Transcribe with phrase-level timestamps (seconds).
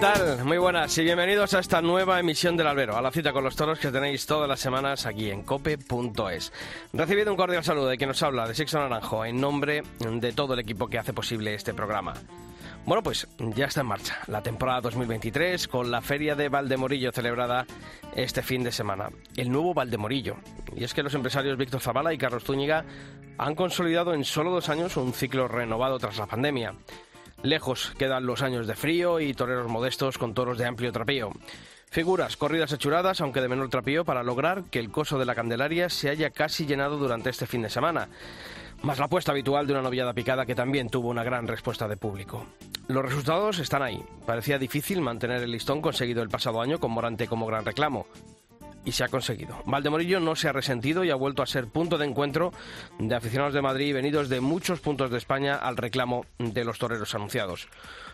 [0.00, 0.44] Tal?
[0.46, 3.54] Muy buenas y bienvenidos a esta nueva emisión del Albero, a la cita con los
[3.54, 6.52] toros que tenéis todas las semanas aquí en cope.es.
[6.94, 10.54] Recibido un cordial saludo de quien nos habla, de Sixto Naranjo, en nombre de todo
[10.54, 12.14] el equipo que hace posible este programa.
[12.86, 17.66] Bueno, pues ya está en marcha la temporada 2023 con la Feria de Valdemorillo celebrada
[18.16, 19.10] este fin de semana.
[19.36, 20.36] El nuevo Valdemorillo.
[20.74, 22.86] Y es que los empresarios Víctor Zavala y Carlos Zúñiga
[23.36, 26.74] han consolidado en solo dos años un ciclo renovado tras la pandemia.
[27.42, 31.30] Lejos quedan los años de frío y toreros modestos con toros de amplio trapío.
[31.90, 35.88] Figuras, corridas hechuradas, aunque de menor trapío, para lograr que el coso de la Candelaria
[35.88, 38.08] se haya casi llenado durante este fin de semana.
[38.82, 41.96] Más la apuesta habitual de una novillada picada que también tuvo una gran respuesta de
[41.96, 42.46] público.
[42.88, 44.02] Los resultados están ahí.
[44.26, 48.06] Parecía difícil mantener el listón conseguido el pasado año con Morante como gran reclamo
[48.84, 49.62] y se ha conseguido.
[49.66, 52.52] Valdemorillo no se ha resentido y ha vuelto a ser punto de encuentro
[52.98, 57.14] de aficionados de Madrid venidos de muchos puntos de España al reclamo de los toreros
[57.14, 57.68] anunciados.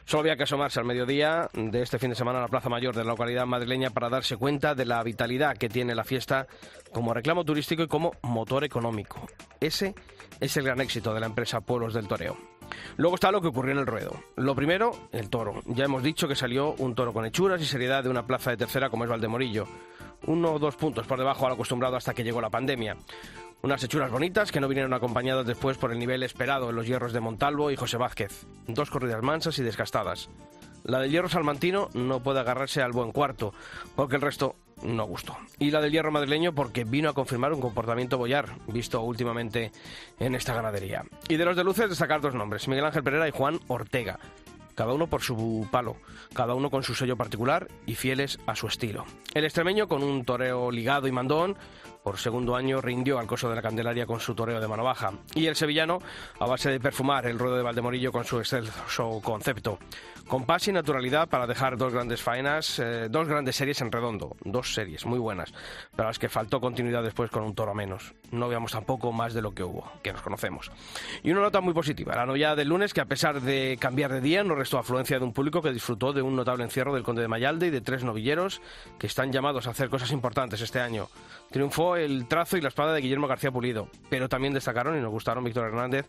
[0.05, 2.95] Solo había que asomarse al mediodía de este fin de semana a la Plaza Mayor
[2.95, 6.47] de la localidad madrileña para darse cuenta de la vitalidad que tiene la fiesta
[6.93, 9.27] como reclamo turístico y como motor económico.
[9.61, 9.95] Ese
[10.41, 12.37] es el gran éxito de la empresa Pueblos del Toreo.
[12.97, 14.13] Luego está lo que ocurrió en el ruedo.
[14.37, 15.63] Lo primero, el toro.
[15.67, 18.57] Ya hemos dicho que salió un toro con hechuras y seriedad de una plaza de
[18.57, 19.67] tercera como es Valdemorillo
[20.27, 22.97] uno o dos puntos por debajo al acostumbrado hasta que llegó la pandemia.
[23.63, 27.13] Unas hechuras bonitas que no vinieron acompañadas después por el nivel esperado en los hierros
[27.13, 28.47] de Montalvo y José Vázquez.
[28.67, 30.29] Dos corridas mansas y desgastadas.
[30.85, 33.53] La del hierro salmantino no puede agarrarse al buen cuarto,
[33.97, 35.37] porque el resto no gustó.
[35.59, 39.73] Y la del hierro madrileño porque vino a confirmar un comportamiento boyar, visto últimamente
[40.21, 41.05] en esta ganadería.
[41.29, 44.21] Y de los de luces destacar dos nombres, Miguel Ángel Pereira y Juan Ortega
[44.77, 45.97] cada uno por su palo,
[46.33, 49.05] cada uno con su sello particular y fieles a su estilo.
[49.35, 51.57] El extremeño, con un toreo ligado y mandón,
[52.07, 55.13] por segundo año rindió al coso de la Candelaria con su toreo de mano baja.
[55.35, 55.99] Y el sevillano,
[56.39, 59.81] a base de perfumar el ruedo de Valdemorillo con su excelso concepto.
[60.29, 64.73] Compás y naturalidad para dejar dos grandes faenas, eh, dos grandes series en redondo, dos
[64.73, 65.53] series muy buenas,
[65.97, 68.15] para las que faltó continuidad después con un toro menos.
[68.33, 70.71] No veamos tampoco más de lo que hubo, que nos conocemos.
[71.23, 74.21] Y una nota muy positiva, la novia del lunes, que a pesar de cambiar de
[74.21, 77.23] día, no restó afluencia de un público que disfrutó de un notable encierro del Conde
[77.23, 78.61] de Mayalde y de tres novilleros
[78.99, 81.09] que están llamados a hacer cosas importantes este año.
[81.51, 85.11] Triunfó el trazo y la espada de Guillermo García Pulido, pero también destacaron y nos
[85.11, 86.09] gustaron Víctor Hernández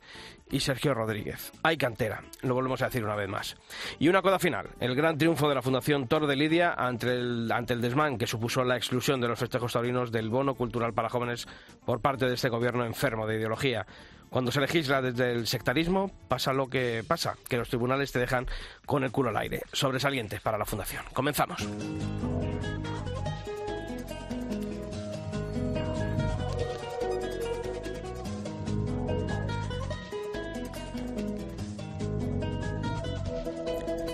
[0.49, 1.51] y Sergio Rodríguez.
[1.61, 3.55] Hay cantera, lo volvemos a decir una vez más.
[3.99, 7.51] Y una coda final, el gran triunfo de la Fundación Toro de Lidia ante el,
[7.51, 11.09] ante el desmán que supuso la exclusión de los festejos taurinos del bono cultural para
[11.09, 11.47] jóvenes
[11.85, 13.85] por parte de este gobierno enfermo de ideología.
[14.29, 18.47] Cuando se legisla desde el sectarismo, pasa lo que pasa, que los tribunales te dejan
[18.85, 19.61] con el culo al aire.
[19.73, 21.03] Sobresaliente para la Fundación.
[21.13, 21.67] Comenzamos.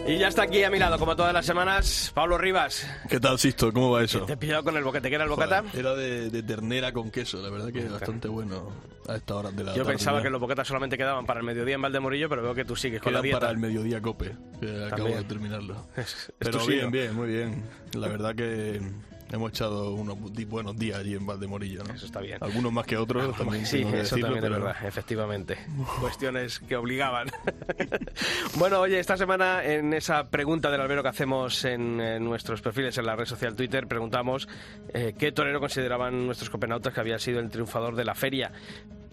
[0.06, 2.86] Y ya está aquí a mi lado, como todas las semanas, Pablo Rivas.
[3.08, 3.72] ¿Qué tal, Sisto?
[3.72, 4.26] ¿Cómo va eso?
[4.26, 5.08] Te he pillado con el boquete.
[5.08, 5.64] ¿Qué era el bocata?
[5.74, 8.70] Era de, ternera con queso, la verdad que es bastante bueno
[9.08, 11.76] a esta hora de la Yo pensaba que los boquetas solamente quedaban para el mediodía
[11.76, 13.40] en Valdemorillo, pero veo que tú sigues con la dieta.
[13.40, 15.88] para el mediodía cope, que acabo de terminarlo.
[16.38, 17.64] pero bien, bien, muy bien.
[17.94, 18.82] La verdad que
[19.34, 20.16] Hemos echado unos
[20.48, 21.96] buenos días allí en Valdemorillo, ¿no?
[21.96, 22.38] Eso está bien.
[22.40, 23.66] Algunos más que otros también.
[23.66, 25.58] Sí, eso también es verdad, efectivamente.
[26.00, 27.32] Cuestiones que obligaban.
[28.58, 33.08] bueno, oye, esta semana en esa pregunta del albero que hacemos en, nuestros perfiles en
[33.08, 34.48] la red social Twitter, preguntamos
[34.94, 38.52] eh, qué torero consideraban nuestros copenautas que había sido el triunfador de la feria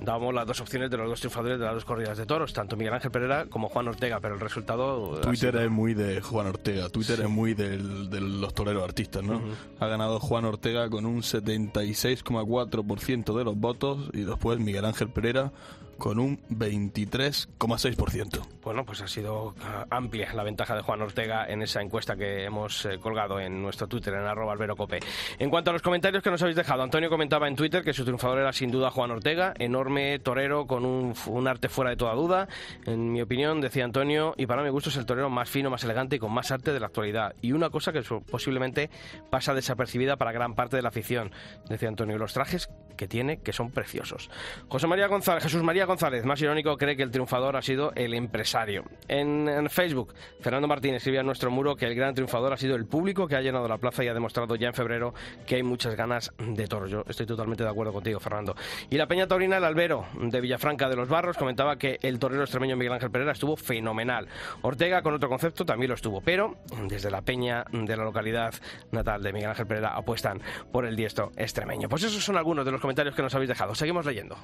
[0.00, 2.76] dábamos las dos opciones de los dos triunfadores de las dos corridas de toros, tanto
[2.76, 5.20] Miguel Ángel Pereira como Juan Ortega, pero el resultado...
[5.20, 9.40] Twitter es muy de Juan Ortega, Twitter es muy de los toreros artistas, ¿no?
[9.78, 15.52] Ha ganado Juan Ortega con un 76,4% de los votos y después Miguel Ángel Pereira
[16.00, 18.40] con un 23,6%.
[18.62, 22.44] Bueno, pues ha sido ah, amplia la ventaja de Juan Ortega en esa encuesta que
[22.44, 24.98] hemos eh, colgado en nuestro Twitter, en arroba alberocope.
[25.38, 28.04] En cuanto a los comentarios que nos habéis dejado, Antonio comentaba en Twitter que su
[28.04, 31.14] triunfador era sin duda Juan Ortega, enorme torero con un,
[31.46, 32.48] arte fuera de toda duda.
[32.86, 35.84] En mi opinión, decía Antonio, y para mi gusto es el torero más fino, más
[35.84, 37.34] elegante y con más arte de la actualidad.
[37.42, 38.00] Y una cosa que
[38.30, 38.88] posiblemente
[39.28, 41.30] pasa desapercibida para gran parte de la afición,
[41.68, 42.70] decía Antonio, los trajes
[43.00, 44.28] que tiene que son preciosos.
[44.68, 48.12] José María González, Jesús María González, más irónico, cree que el triunfador ha sido el
[48.12, 48.84] empresario.
[49.08, 50.12] En, Facebook,
[50.42, 53.36] Fernando Martín escribía en nuestro muro que el gran triunfador ha sido el público que
[53.36, 55.14] ha llenado la plaza y ha demostrado ya en febrero
[55.46, 56.88] que hay muchas ganas de toro.
[56.88, 58.54] Yo estoy totalmente de acuerdo contigo, Fernando.
[58.90, 62.42] Y la Peña Taurina, el Albero, de Villafranca de los Barros, comentaba que el torero
[62.42, 64.28] extremeño Miguel Ángel Pereira estuvo fenomenal.
[64.60, 68.52] Ortega, con otro concepto, también lo estuvo, pero desde la Peña de la localidad
[68.90, 71.88] natal de Miguel Ángel Pereira apuestan por el diestro extremeño.
[71.88, 73.74] Pues esos son algunos de los comentarios que nos habéis dejado.
[73.74, 74.36] Seguimos leyendo.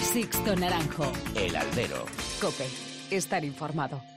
[0.00, 1.10] Sixto Naranjo.
[1.34, 2.04] El Albero.
[2.40, 2.66] Cope.
[3.10, 4.11] Estar informado.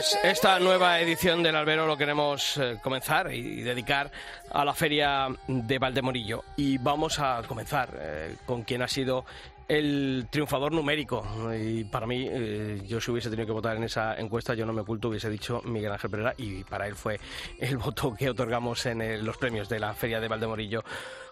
[0.00, 4.10] Pues esta nueva edición del Albero lo queremos eh, comenzar y dedicar
[4.50, 6.42] a la feria de Valdemorillo.
[6.56, 9.26] Y vamos a comenzar eh, con quien ha sido
[9.68, 11.22] el triunfador numérico.
[11.54, 14.72] Y para mí, eh, yo si hubiese tenido que votar en esa encuesta, yo no
[14.72, 17.20] me oculto, hubiese dicho Miguel Ángel Pereira y para él fue
[17.58, 20.82] el voto que otorgamos en los premios de la feria de Valdemorillo.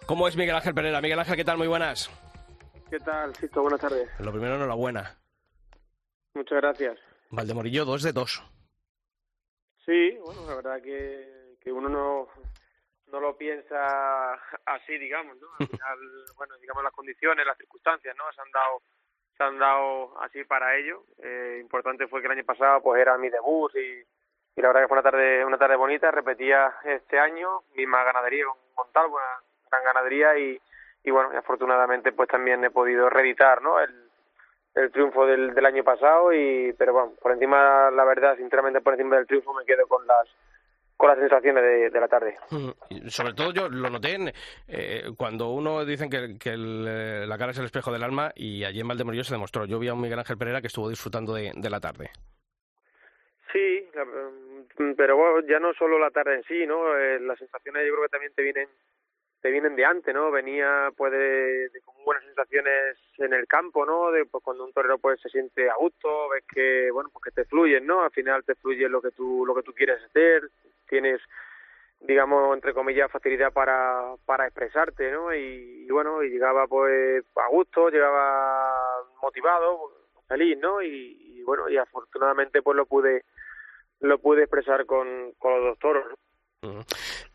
[0.05, 1.01] ¿Cómo es Miguel Ángel Pereira?
[1.01, 1.57] Miguel Ángel, ¿qué tal?
[1.57, 2.11] Muy buenas.
[2.91, 3.63] ¿Qué tal, Sito?
[3.63, 4.07] Buenas tardes.
[4.19, 5.17] Lo primero, enhorabuena.
[6.35, 6.99] Muchas gracias.
[7.31, 8.43] Valdemorillo, dos de dos.
[9.89, 12.27] Sí, bueno, la verdad que, que uno no,
[13.07, 14.33] no lo piensa
[14.67, 15.47] así, digamos, ¿no?
[15.57, 15.97] Al final,
[16.37, 18.23] bueno, digamos las condiciones, las circunstancias, ¿no?
[18.31, 18.83] Se han dado,
[19.35, 21.05] se han dado así para ello.
[21.23, 24.05] Eh, importante fue que el año pasado, pues era mi debut y,
[24.55, 26.11] y la verdad que fue una tarde, una tarde bonita.
[26.11, 29.41] Repetía este año, misma ganadería con Montalvo, una
[29.71, 30.61] gran ganadería y,
[31.03, 33.79] y bueno, afortunadamente pues también he podido reeditar, ¿no?
[33.79, 34.08] El,
[34.79, 38.93] el triunfo del, del año pasado y pero bueno por encima la verdad sinceramente por
[38.93, 40.27] encima del triunfo me quedo con las
[40.99, 42.35] con las sensaciones de, de la tarde.
[42.51, 44.33] Mm, sobre todo yo lo noté en,
[44.67, 48.65] eh, cuando uno dicen que, que eh, la cara es el espejo del alma y
[48.65, 49.65] allí en Valdemorillo se demostró.
[49.65, 52.09] Yo vi a un Miguel Ángel Pereira que estuvo disfrutando de, de la tarde.
[53.53, 53.87] Sí,
[54.77, 56.93] mm, pero bueno, ya no solo la tarde en sí, ¿no?
[56.97, 58.67] Eh, las sensaciones yo creo que también te vienen
[59.41, 60.31] te vienen de antes, ¿no?
[60.31, 64.11] Venía pues de, de, buenas sensaciones en el campo, ¿no?
[64.11, 67.41] De pues cuando un torero pues se siente a gusto, ves que bueno, pues que
[67.41, 68.03] te fluyen, ¿no?
[68.03, 70.49] Al final te fluye lo que tú lo que tú quieres hacer,
[70.87, 71.21] tienes
[72.01, 75.33] digamos entre comillas facilidad para para expresarte, ¿no?
[75.33, 79.91] Y, bueno, y llegaba pues a gusto, llegaba motivado,
[80.27, 80.81] feliz, ¿no?
[80.81, 83.23] Y, y bueno, y afortunadamente pues lo pude
[84.01, 86.28] lo pude expresar con con los dos toros, ¿no?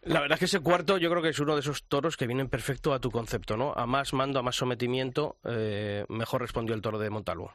[0.03, 2.27] La verdad es que ese cuarto yo creo que es uno de esos toros que
[2.27, 3.73] vienen perfecto a tu concepto, ¿no?
[3.73, 7.53] A más mando, a más sometimiento, eh, mejor respondió el toro de Montalvo.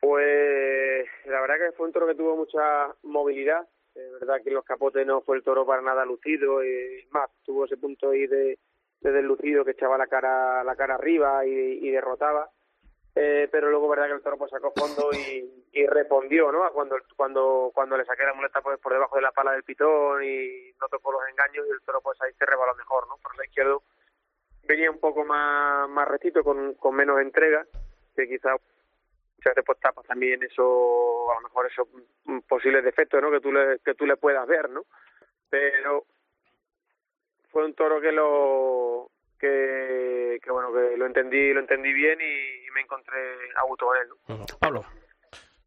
[0.00, 3.66] Pues la verdad que fue un toro que tuvo mucha movilidad.
[3.94, 7.64] Es verdad que los capotes no fue el toro para nada lucido, y más, tuvo
[7.64, 8.58] ese punto ahí de,
[9.00, 12.50] de deslucido que echaba la cara, la cara arriba y derrotaba
[13.16, 17.70] eh, pero luego verdad que el toro pues sacó fondo y, respondió no cuando cuando
[17.74, 20.88] cuando le saqué la muleta pues por debajo de la pala del pitón y no
[20.88, 23.82] tocó los engaños y el toro pues ahí se rebaló mejor no por el izquierdo
[24.62, 27.66] venía un poco más más recito con, con menos entrega
[28.16, 31.88] que quizá muchas veces pues tapas también eso a lo mejor esos
[32.48, 34.84] posibles defectos no que tú le que tú le puedas ver no
[35.50, 36.04] pero
[37.50, 39.10] fue un toro que lo
[39.44, 43.20] que, que bueno que lo entendí lo entendí bien y, me encontré
[43.54, 44.46] a gusto con él ¿no?
[44.58, 44.84] Pablo.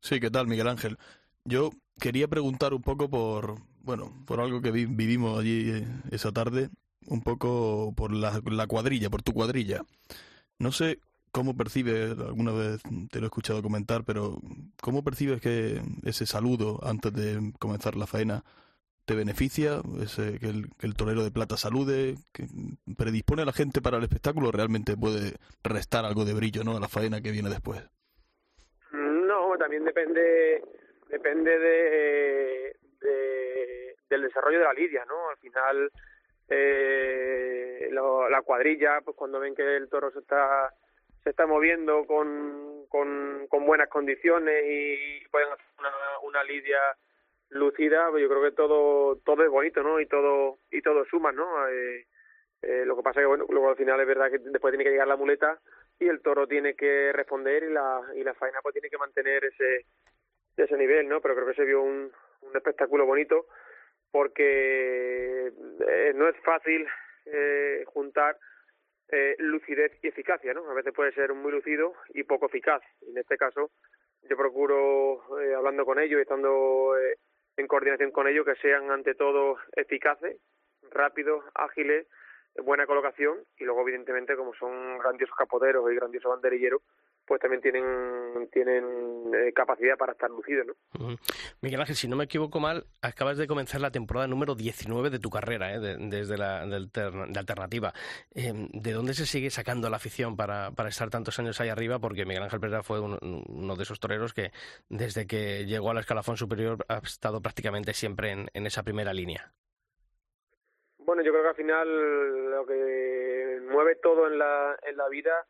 [0.02, 0.98] Sí qué tal Miguel Ángel
[1.46, 1.70] yo
[2.02, 6.70] quería preguntar un poco por bueno por algo que vi, vivimos allí esa tarde
[7.08, 9.84] un poco por la, la cuadrilla por tu cuadrilla.
[10.60, 11.00] No sé
[11.32, 14.42] cómo percibes alguna vez te lo he escuchado comentar pero
[14.82, 18.44] cómo percibes que ese saludo antes de comenzar la faena
[19.08, 22.44] te beneficia, ese, que, el, que el torero de plata salude, que
[22.98, 26.76] predispone a la gente para el espectáculo, realmente puede restar algo de brillo ¿no?
[26.76, 27.82] a la faena que viene después.
[28.92, 30.62] No, también depende
[31.08, 35.30] depende de, de del desarrollo de la lidia, ¿no?
[35.30, 35.90] Al final
[36.50, 40.74] eh, la cuadrilla, pues cuando ven que el toro se está
[41.24, 45.92] se está moviendo con, con, con buenas condiciones y pueden hacer una,
[46.24, 46.78] una lidia
[47.50, 50.00] lucida, yo creo que todo todo es bonito, ¿no?
[50.00, 51.68] Y todo y todo suma, ¿no?
[51.70, 52.06] Eh,
[52.62, 54.92] eh, lo que pasa que bueno, luego al final es verdad que después tiene que
[54.92, 55.60] llegar la muleta
[56.00, 59.46] y el toro tiene que responder y la y la faena pues tiene que mantener
[59.46, 59.86] ese
[60.58, 61.22] ese nivel, ¿no?
[61.22, 62.12] Pero creo que se vio un,
[62.42, 63.46] un espectáculo bonito
[64.12, 65.52] porque
[65.88, 66.88] eh, no es fácil
[67.26, 68.38] eh, juntar
[69.10, 70.70] eh, lucidez y eficacia, ¿no?
[70.70, 72.82] A veces puede ser muy lucido y poco eficaz.
[73.08, 73.72] En este caso,
[74.30, 76.94] yo procuro, eh, hablando con ellos y estando
[77.58, 80.38] en coordinación con ellos, que sean ante todo eficaces,
[80.92, 82.08] rápidos, ágiles,
[82.64, 86.82] buena colocación y luego, evidentemente, como son grandiosos capoteros y grandiosos banderilleros,
[87.28, 87.84] pues también tienen
[88.52, 88.86] tienen
[89.34, 90.74] eh, capacidad para estar lucidos, ¿no?
[90.98, 91.20] Uh -huh.
[91.62, 95.20] Miguel Ángel, si no me equivoco mal, acabas de comenzar la temporada número 19 de
[95.20, 95.80] tu carrera, ¿eh?
[95.80, 97.94] de, desde la ter, de alternativa.
[98.34, 102.00] Eh, ¿De dónde se sigue sacando la afición para, para estar tantos años ahí arriba?
[102.00, 104.52] Porque Miguel Ángel Pereira fue un, uno de esos toreros que
[104.88, 109.52] desde que llegó al escalafón superior ha estado prácticamente siempre en, en esa primera línea.
[111.00, 115.48] Bueno, yo creo que al final lo que mueve todo en la, en la vida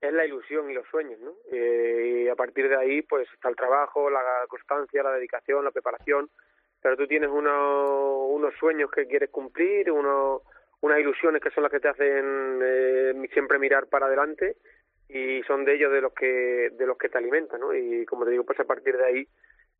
[0.00, 1.32] es la ilusión y los sueños, ¿no?
[1.50, 5.72] Eh, y a partir de ahí, pues está el trabajo, la constancia, la dedicación, la
[5.72, 6.30] preparación,
[6.80, 10.42] pero tú tienes uno, unos sueños que quieres cumplir, uno,
[10.80, 14.56] unas ilusiones que son las que te hacen eh, siempre mirar para adelante
[15.08, 17.74] y son de ellos de los que de los que te alimentan, ¿no?
[17.74, 19.28] Y como te digo, pues a partir de ahí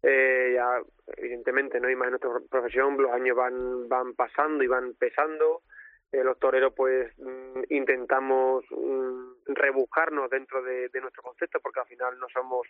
[0.03, 0.81] eh, ya
[1.17, 5.63] evidentemente no hay más en nuestra profesión, los años van van pasando y van pesando
[6.13, 12.19] eh, los toreros pues mm, intentamos mm, rebuscarnos dentro de, nuestro concepto porque al final
[12.19, 12.67] no somos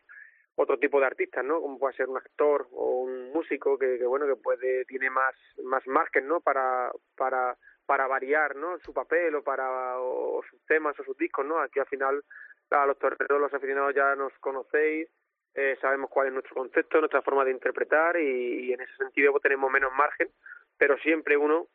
[0.57, 4.07] otro tipo de artistas no como puede ser un actor o un músico que, que
[4.07, 9.37] bueno que puede tiene más más margen no para para para variar no su papel
[9.37, 12.25] o para o, sus temas o sus discos no aquí al final
[12.71, 15.09] a los toreros los aficionados ya nos conocéis
[15.54, 19.30] eh, sabemos cuál es nuestro concepto nuestra forma de interpretar y, y en ese sentido
[19.30, 20.28] pues, tenemos menos margen
[20.76, 21.68] pero siempre uno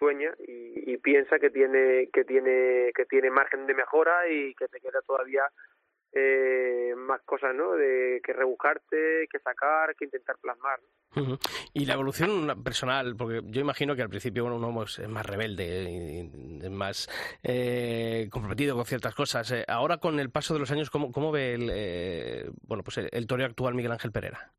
[0.00, 4.66] sueña y, y, piensa que tiene que tiene que tiene margen de mejora y que
[4.66, 5.42] te queda todavía
[6.12, 10.80] eh, más cosas no de que rebuscarte que sacar que intentar plasmar
[11.72, 16.28] y la evolución personal porque yo imagino que al principio bueno, uno es más rebelde
[16.62, 17.08] es más
[17.42, 19.50] eh, comprometido con ciertas cosas.
[19.52, 22.98] Eh, ahora con el paso de los años cómo, cómo ve el eh, bueno pues
[22.98, 24.52] el, el actual Miguel Ángel Pereira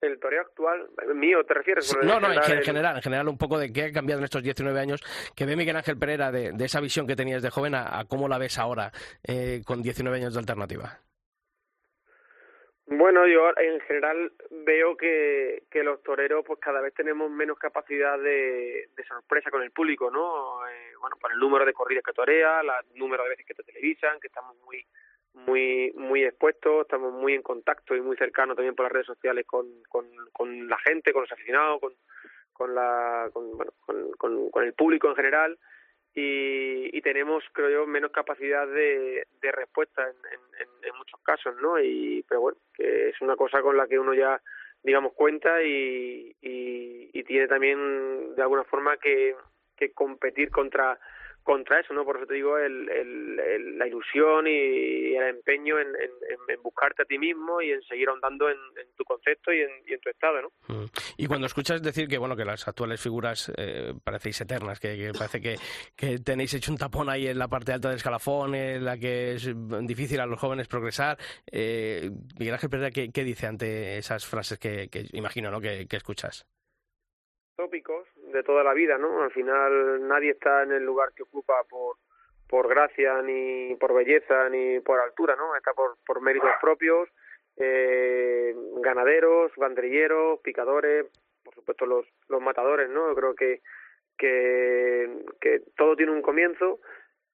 [0.00, 3.28] el toreo actual mío te refieres sí, no no en general, en general en general
[3.28, 5.00] un poco de qué ha cambiado en estos 19 años
[5.34, 8.04] que ve Miguel Ángel Pereira de, de esa visión que tenías de joven a, a
[8.04, 8.92] cómo la ves ahora
[9.26, 11.00] eh, con 19 años de alternativa.
[12.88, 14.32] Bueno yo en general
[14.64, 19.62] veo que, que los toreros pues cada vez tenemos menos capacidad de, de sorpresa con
[19.62, 23.30] el público no eh, bueno por el número de corridas que torea el número de
[23.30, 24.86] veces que te televisan que estamos muy
[25.36, 29.46] muy muy expuestos, estamos muy en contacto y muy cercanos también por las redes sociales
[29.46, 31.92] con, con, con la gente, con los aficionados, con,
[32.52, 33.72] con la con, bueno,
[34.18, 35.58] con, el público en general
[36.14, 41.54] y, y tenemos creo yo menos capacidad de, de respuesta en, en, en muchos casos,
[41.60, 41.78] ¿no?
[41.78, 44.40] Y pero bueno, que es una cosa con la que uno ya
[44.82, 49.34] digamos cuenta y, y, y tiene también de alguna forma que,
[49.76, 50.98] que competir contra
[51.46, 52.04] contra eso, ¿no?
[52.04, 56.10] Por eso te digo el, el, el, la ilusión y el empeño en, en,
[56.48, 59.70] en, buscarte a ti mismo y en seguir ahondando en, en tu concepto y en,
[59.86, 60.48] y en, tu estado, ¿no?
[60.66, 60.86] Mm.
[61.16, 65.12] Y cuando escuchas decir que, bueno, que las actuales figuras eh, parecéis eternas, que, que
[65.16, 65.54] parece que,
[65.94, 69.34] que, tenéis hecho un tapón ahí en la parte alta del escalafón, en la que
[69.34, 69.48] es
[69.86, 72.10] difícil a los jóvenes progresar, eh,
[72.40, 75.96] Miguel Ángel Pereira, ¿qué, ¿qué, dice ante esas frases que, que imagino, ¿no?, que, que
[75.96, 76.44] escuchas?
[77.56, 78.06] Tópicos,
[78.36, 79.22] de toda la vida, ¿no?
[79.22, 81.96] Al final nadie está en el lugar que ocupa por
[82.48, 85.56] por gracia ni por belleza ni por altura, ¿no?
[85.56, 87.08] Está por por méritos propios,
[87.56, 91.06] eh, ganaderos, banderilleros, picadores,
[91.42, 93.08] por supuesto los los matadores, ¿no?
[93.08, 93.60] Yo creo que
[94.18, 95.08] que
[95.40, 96.80] que todo tiene un comienzo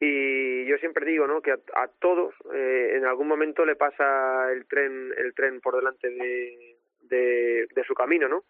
[0.00, 1.42] y yo siempre digo, ¿no?
[1.42, 6.08] Que a, todos eh, en algún momento le pasa el tren el tren por delante
[6.08, 8.44] de de, de su camino, ¿no?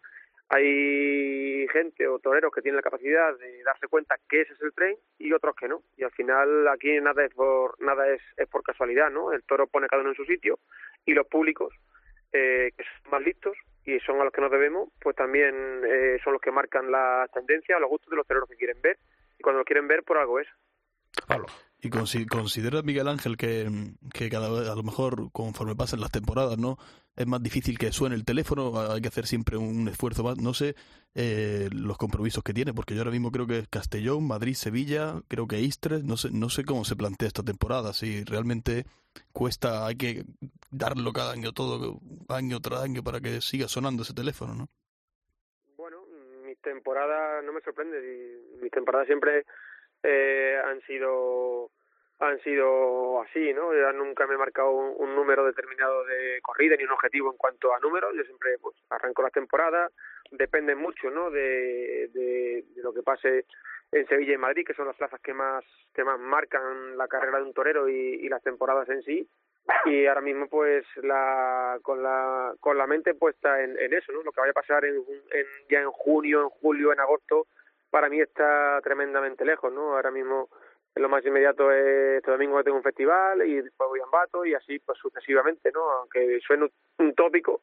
[0.49, 4.73] Hay gente o toreros que tienen la capacidad de darse cuenta que ese es el
[4.73, 8.47] tren y otros que no y al final aquí nada es por nada es, es
[8.47, 10.59] por casualidad no el toro pone cada uno en su sitio
[11.05, 11.73] y los públicos
[12.33, 15.53] eh, que son más listos y son a los que nos debemos, pues también
[15.85, 18.97] eh, son los que marcan la tendencia, los gustos de los toreros que quieren ver.
[19.37, 20.47] Y cuando lo quieren ver, por algo es.
[21.81, 23.67] ¿Y considera Miguel Ángel que,
[24.13, 26.77] que cada vez, a lo mejor, conforme pasen las temporadas, ¿no?
[27.15, 30.37] Es más difícil que suene el teléfono, hay que hacer siempre un esfuerzo más.
[30.37, 30.75] No sé
[31.15, 35.21] eh, los compromisos que tiene, porque yo ahora mismo creo que es Castellón, Madrid, Sevilla,
[35.27, 38.85] creo que Istres, no sé, no sé cómo se plantea esta temporada, si realmente
[39.31, 40.23] cuesta, hay que
[40.71, 44.67] darlo cada año todo, año tras año, para que siga sonando ese teléfono, ¿no?
[45.77, 46.03] Bueno,
[46.43, 49.45] mi temporada no me sorprende, mi temporada siempre
[50.01, 51.69] eh, han sido
[52.23, 53.73] han sido así, ¿no?
[53.73, 57.73] Yo nunca me he marcado un, número determinado de corrida ni un objetivo en cuanto
[57.73, 58.13] a números.
[58.15, 59.89] Yo siempre pues arranco la temporada,
[60.31, 61.29] depende mucho, ¿no?
[61.29, 63.45] De, de, lo que pase
[63.91, 65.63] en Sevilla y Madrid, que son las plazas que más
[65.93, 69.27] que más marcan la carrera de un torero y, y las temporadas en sí.
[69.85, 74.23] Y ahora mismo, pues, la con la con la mente puesta en, en eso, ¿no?
[74.23, 77.47] Lo que vaya a pasar en, en ya en junio, en julio, en agosto,
[77.89, 79.95] para mí está tremendamente lejos, ¿no?
[79.95, 80.49] Ahora mismo
[80.95, 84.53] lo más inmediato es este domingo tengo un festival y después voy a Ambato y
[84.53, 85.81] así pues sucesivamente, ¿no?
[85.91, 86.69] Aunque suene
[86.99, 87.61] un tópico,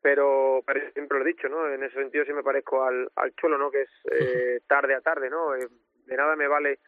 [0.00, 1.68] pero, pero siempre lo he dicho, ¿no?
[1.68, 3.70] En ese sentido sí me parezco al, al cholo, ¿no?
[3.70, 5.54] Que es eh, tarde a tarde, ¿no?
[5.54, 5.68] Eh,
[6.06, 6.80] de nada me vale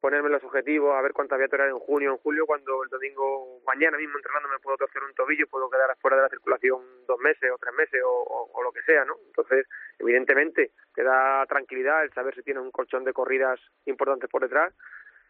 [0.00, 2.88] ponerme los objetivos, a ver cuántas voy a torear en junio en julio, cuando el
[2.90, 6.82] domingo, mañana mismo entrenando me puedo torcer un tobillo, puedo quedar afuera de la circulación
[7.06, 9.16] dos meses o tres meses o, o, lo que sea, ¿no?
[9.26, 9.66] Entonces,
[9.98, 14.74] evidentemente, te da tranquilidad el saber si tienes un colchón de corridas importantes por detrás,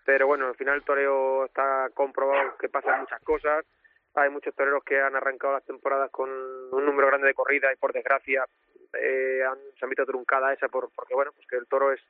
[0.06, 3.66] pero bueno, al final el toreo está comprobado que pasan muchas cosas,
[4.14, 7.76] hay muchos toreros que han arrancado las temporadas con un número grande de corridas y
[7.78, 8.46] por desgracia
[8.94, 12.00] eh, han, se han visto truncada esa por, porque bueno, pues que el toro es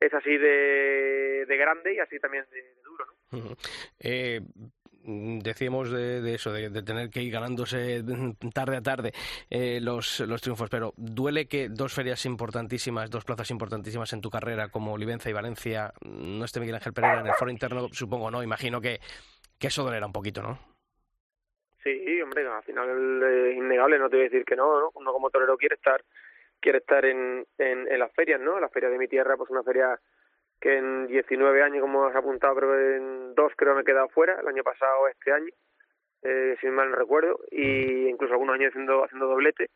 [0.00, 3.04] es así de, de grande y así también de, duro.
[3.32, 3.56] ¿no?
[4.00, 4.40] eh,
[5.04, 8.02] decíamos de, eso, de, tener que ir ganándose
[8.54, 9.12] tarde a tarde
[9.48, 14.30] eh, los, los triunfos, pero duele que dos ferias importantísimas, dos plazas importantísimas en tu
[14.30, 18.30] carrera como Olivenza y Valencia, no esté Miguel Ángel Pereira en el foro interno, supongo,
[18.30, 18.42] ¿no?
[18.42, 18.98] Imagino que,
[19.58, 20.58] que eso dolerá un poquito, ¿no?
[21.82, 24.90] Sí, hombre, al final es innegable, no te voy a decir que no, ¿no?
[24.94, 26.04] Uno como torero quiere estar
[26.60, 28.60] quiere estar en, en, en las ferias, ¿no?
[28.60, 29.98] La feria de mi tierra, pues una feria
[30.60, 34.38] que en 19 años, como has apuntado, pero en dos creo me he quedado fuera,
[34.40, 35.50] el año pasado, este año,
[36.22, 39.70] eh, si mal no recuerdo, y incluso algunos años haciendo, haciendo doblete,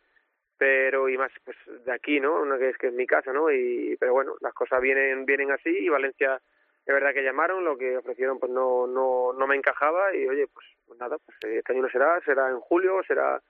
[0.59, 2.41] pero y más pues de aquí, ¿no?
[2.41, 3.51] Una que es que es mi casa, ¿no?
[3.51, 6.41] Y pero bueno, las cosas vienen vienen así y Valencia
[6.87, 10.47] es verdad que llamaron, lo que ofrecieron pues no no no me encajaba y oye,
[10.53, 13.41] pues, pues nada, pues este año no será, será en julio, será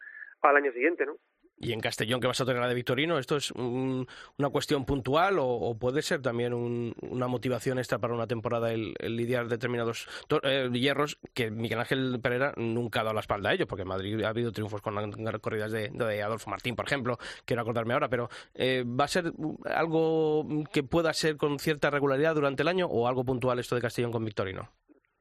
[0.42, 1.16] al año siguiente, ¿no?
[1.56, 5.76] Y en Castellón que vas a tener de Victorino, ¿esto es una cuestión puntual o,
[5.78, 10.08] puede ser también una motivación extra para una temporada el, lidiar determinados
[10.42, 13.88] eh, hierros que Miguel Ángel Pereira nunca ha dado la espalda a ellos, porque en
[13.88, 18.08] Madrid ha habido triunfos con las corridas de, Adolfo Martín, por ejemplo, quiero acordarme ahora,
[18.08, 19.32] pero eh, ¿va a ser
[19.64, 23.82] algo que pueda ser con cierta regularidad durante el año o algo puntual esto de
[23.82, 24.70] Castellón con Victorino?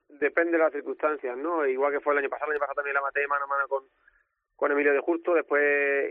[0.10, 1.66] Depende de las circunstancias, ¿no?
[1.66, 3.84] Igual que fue el año pasado, el año pasado también la maté mano mano con
[4.64, 5.62] con Emilio de Justo, después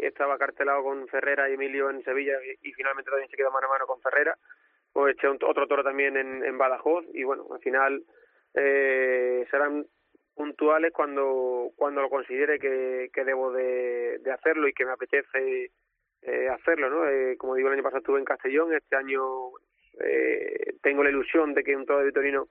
[0.03, 3.71] estaba cartelado con Ferrera y Emilio en Sevilla y, finalmente también se quedó mano a
[3.71, 4.37] mano con Ferrera,
[4.93, 8.03] pues eché otro toro también en, Badajoz y bueno, al final
[8.53, 9.87] eh, serán
[10.35, 15.71] puntuales cuando cuando lo considere que, debo de, de hacerlo y que me apetece
[16.21, 17.09] eh, hacerlo, ¿no?
[17.09, 19.23] Eh, como digo, el año pasado estuve en Castellón, este año
[20.05, 22.49] eh, tengo la ilusión de que un toro de Vitorino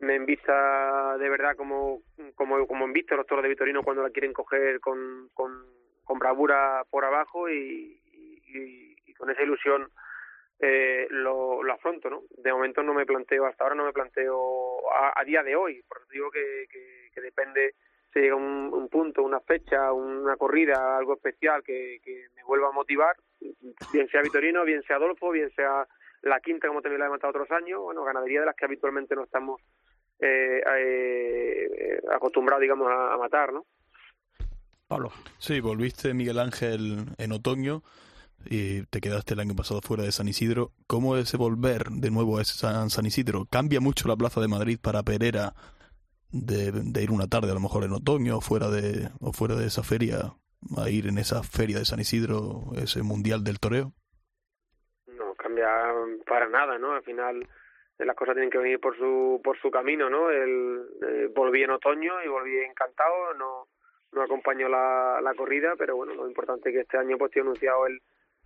[0.00, 2.02] me envista de verdad como
[2.34, 6.84] como como en visto los toros de Vitorino cuando la quieren coger con, con, bravura
[6.90, 8.00] por abajo y,
[9.16, 9.90] con esa ilusión
[10.60, 12.22] eh, lo, lo afronto, ¿no?
[12.36, 15.82] De momento no me planteo, hasta ahora no me planteo a, a día de hoy,
[15.88, 17.74] por eso digo que, que, depende
[18.12, 22.68] si llega un, un, punto, una fecha, una corrida, algo especial que, que me vuelva
[22.68, 23.16] a motivar,
[23.92, 25.86] bien sea Vitorino, bien sea Adolfo, bien sea
[26.22, 29.14] la quinta como también la he matado otros años, bueno, ganadería de las que habitualmente
[29.14, 29.60] no estamos
[30.20, 33.66] eh, eh, acostumbrado, digamos, a, matar, ¿no?
[34.86, 35.12] Pablo.
[35.38, 37.82] Sí, volviste Miguel Ángel en otoño
[38.46, 40.72] y te quedaste el año pasado fuera de San Isidro.
[40.86, 43.46] ¿Cómo es volver de nuevo a San, San Isidro?
[43.50, 45.54] ¿Cambia mucho la Plaza de Madrid para Pereira
[46.30, 49.54] de, de, ir una tarde, a lo mejor en otoño, o fuera de, o fuera
[49.54, 50.34] de esa feria,
[50.76, 53.92] a ir en esa feria de San Isidro, ese Mundial del Toreo?
[55.06, 55.68] No, cambia
[56.26, 56.92] para nada, ¿no?
[56.92, 57.46] Al final
[57.98, 61.70] las cosas tienen que venir por su por su camino no el eh, volví en
[61.70, 63.66] otoño y volví encantado no
[64.12, 67.46] no acompañó la, la corrida pero bueno lo importante es que este año pues tiene
[67.48, 68.00] anunciado el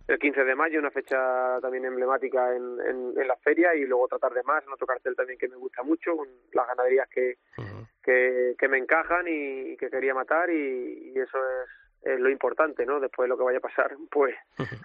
[0.05, 4.09] el 15 de mayo una fecha también emblemática en, en, en la feria y luego
[4.09, 7.37] tratar de más en otro cartel también que me gusta mucho con las ganaderías que
[7.57, 7.87] uh -huh.
[8.03, 11.69] que, que me encajan y, y, que quería matar y, y eso es
[12.03, 12.99] es lo importante, ¿no?
[12.99, 14.35] Después de lo que vaya a pasar, pues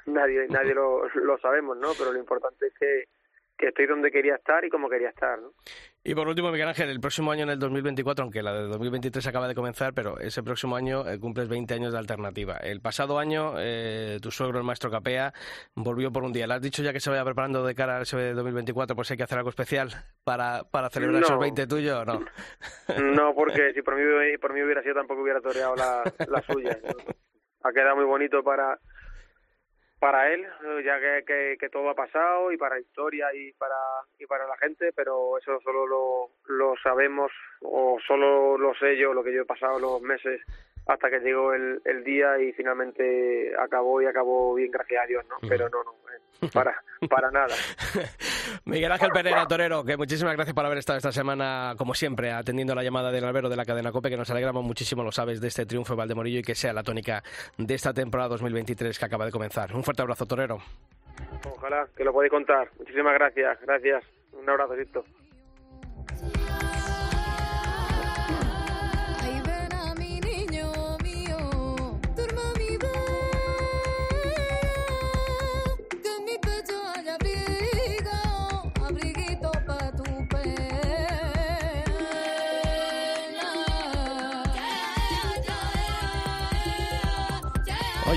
[0.07, 1.89] nadie nadie lo, lo sabemos, ¿no?
[1.99, 3.05] Pero lo importante es que,
[3.59, 5.53] que estoy donde quería estar y como quería estar, ¿no?
[6.05, 9.27] Y por último, Miguel Ángel, el próximo año, en el 2024, aunque la de 2023
[9.27, 12.57] acaba de comenzar, pero ese próximo año eh, cumples 20 años de alternativa.
[12.57, 15.35] El pasado año, eh, tu suegro, el maestro Capea,
[15.75, 16.47] volvió por un día.
[16.47, 18.95] ¿Le has dicho ya que se vaya preparando de cara a ese 2024?
[18.95, 19.91] Pues hay que hacer algo especial
[20.25, 22.21] para, para celebrar esos 20 tuyos, ¿no?
[23.19, 26.79] No, porque si por mí, por mí hubiera sido, tampoco hubiera toreado la, la suya.
[27.65, 28.79] Ha quedado muy bonito para
[29.99, 30.47] para él,
[30.85, 33.75] ya que, que, todo ha pasado y para historia y para
[34.19, 37.33] y para la gente, pero eso solo lo, lo sabemos
[37.63, 40.41] o solo lo sé yo, lo que yo he pasado los meses
[40.89, 45.25] hasta que llegó el, el día y finalmente acabó y acabó bien, gracias a Dios,
[45.29, 45.37] ¿no?
[45.47, 47.55] Pero no, no, eh, para, para nada.
[48.65, 52.75] Miguel Ángel Pereira, Torero, que muchísimas gracias por haber estado esta semana, como siempre, atendiendo
[52.75, 55.49] la llamada del albero de la cadena COPE, que nos alegramos muchísimo, lo sabes, de
[55.49, 57.23] este triunfo de Valdemorillo y que sea la tónica
[57.59, 59.75] de esta temporada 2023 que acaba de comenzar.
[59.75, 60.59] Un fuerte abrazo, Torero.
[61.55, 62.71] Ojalá que lo podáis contar.
[62.79, 64.05] Muchísimas gracias, gracias.
[64.33, 65.05] Un abrazo, Listo.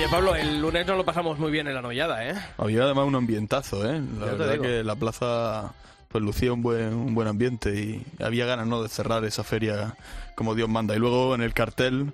[0.01, 2.33] Oye, Pablo, el lunes nos lo pasamos muy bien en la nollada, ¿eh?
[2.57, 4.01] Había además un ambientazo, ¿eh?
[4.19, 5.75] La verdad que la plaza
[6.07, 9.95] pues lucía un buen, un buen ambiente y había ganas, ¿no?, de cerrar esa feria
[10.33, 10.95] como Dios manda.
[10.95, 12.13] Y luego en el cartel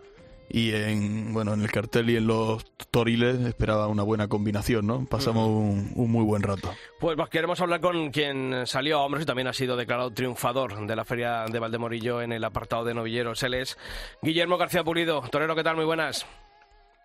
[0.49, 5.05] y en bueno en el cartel y en los toriles esperaba una buena combinación no
[5.05, 9.23] pasamos un, un, muy buen rato pues, pues queremos hablar con quien salió a hombros
[9.23, 12.93] y también ha sido declarado triunfador de la feria de Valdemorillo en el apartado de
[12.93, 13.77] novilleros él es
[14.21, 16.25] Guillermo García Pulido torero qué tal muy buenas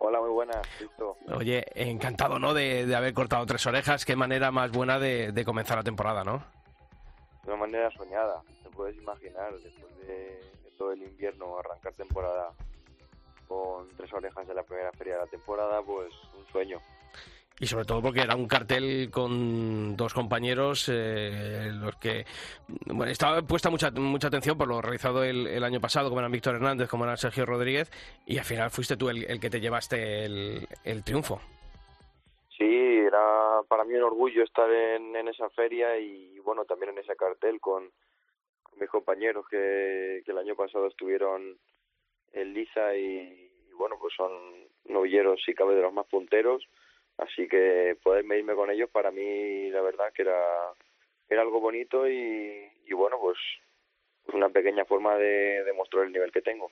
[0.05, 0.67] Hola, muy buenas,
[1.33, 2.53] Oye, encantado, ¿no?
[2.55, 4.05] De, haber cortado tres orejas.
[4.05, 6.43] Qué manera más buena de, comenzar la temporada, ¿no?
[7.45, 10.41] De una manera soñada, te puedes imaginar, después de,
[10.77, 12.51] todo el invierno, arrancar temporada
[13.47, 16.81] con tres orejas en la primera feria de la temporada, pues un sueño
[17.61, 22.25] y sobre todo porque era un cartel con dos compañeros eh, los que
[22.87, 26.57] bueno, estaba puesta mucha mucha atención por lo realizado el, año pasado como eran Víctor
[26.57, 27.91] Hernández como era Sergio Rodríguez
[28.27, 31.41] y al final fuiste tú el, que te llevaste el, triunfo.
[32.57, 37.17] Sí era para mí un orgullo estar en, esa feria y bueno también en ese
[37.17, 37.91] cartel con,
[38.81, 41.57] mis compañeros que, el año pasado estuvieron
[42.33, 44.33] en Lisa y, bueno pues son
[44.87, 46.67] novilleros sí cabe de los más punteros
[47.19, 50.41] Así que poder medirme con ellos para mí la verdad que era,
[51.29, 53.39] era algo bonito y, bueno, pues
[54.33, 56.71] una pequeña forma de demostrar el nivel que tengo.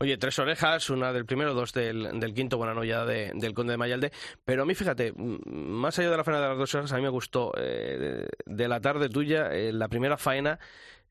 [0.00, 3.76] Oye, tres orejas, una del primero, dos del, quinto, buena noya de, del Conde de
[3.76, 4.10] Mayalde.
[4.44, 7.02] Pero a mí, fíjate, más allá de la faena de las dos orejas, a mí
[7.02, 10.58] me gustó eh, de, la tarde tuya, eh, la primera faena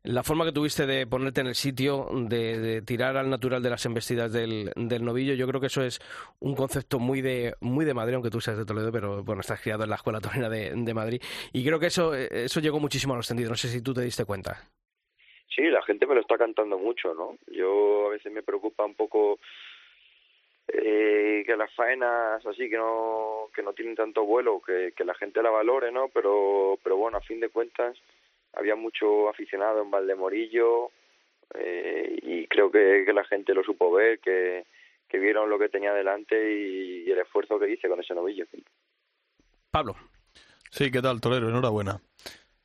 [0.04, 3.86] la forma que tuviste de ponerte en el sitio, de, tirar al natural de las
[3.86, 6.00] embestidas del, novillo, yo creo que eso es
[6.40, 9.62] un concepto muy de, muy de Madrid, aunque tú seas de Toledo, pero bueno, estás
[9.62, 11.22] criado en la Escuela Torina de, Madrid.
[11.52, 13.52] Y creo que eso, eso llegó muchísimo a los tendidos.
[13.52, 14.58] No sé si tú te diste cuenta.
[15.54, 17.38] Sí, la gente me lo está cantando mucho, ¿no?
[17.48, 19.40] Yo a veces me preocupa un poco
[20.68, 25.16] eh, que las faenas así que no que no tienen tanto vuelo, que, que la
[25.16, 26.10] gente la valore, ¿no?
[26.10, 27.98] Pero pero bueno, a fin de cuentas
[28.58, 30.92] había mucho aficionado en Valdemorillo
[31.54, 34.66] eh, y creo que, la gente lo supo ver, que,
[35.14, 38.46] vieron lo que tenía delante y, el esfuerzo que hice con ese novillo.
[39.72, 39.96] Pablo.
[40.70, 41.50] Sí, ¿qué tal, Torero?
[41.50, 42.00] Enhorabuena.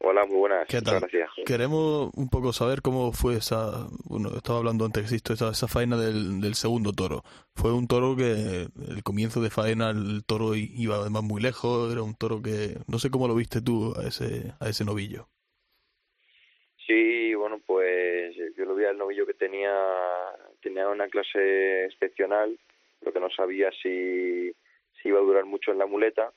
[0.04, 0.66] Hola, muy buenas.
[0.66, 0.98] ¿Qué tal?
[0.98, 1.30] Gracias.
[1.46, 6.40] Queremos un poco saber cómo fue esa, bueno, estaba hablando antes, esa, esa faena del,
[6.40, 7.22] del segundo toro.
[7.54, 12.02] Fue un toro que, el comienzo de faena, el toro iba además muy lejos, era
[12.02, 15.28] un toro que, no sé cómo lo viste tú a ese, a ese novillo.
[16.86, 19.72] Sí, bueno, pues yo lo vi al novillo que tenía,
[20.60, 22.58] tenía una clase excepcional,
[23.02, 24.50] lo que no sabía si,
[25.00, 26.32] si iba a durar mucho en la muleta.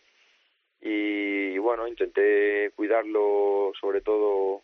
[0.82, 4.62] Y, bueno, intenté cuidarlo sobre todo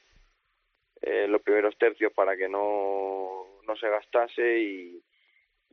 [1.01, 5.01] en los primeros tercios para que no, no se gastase y,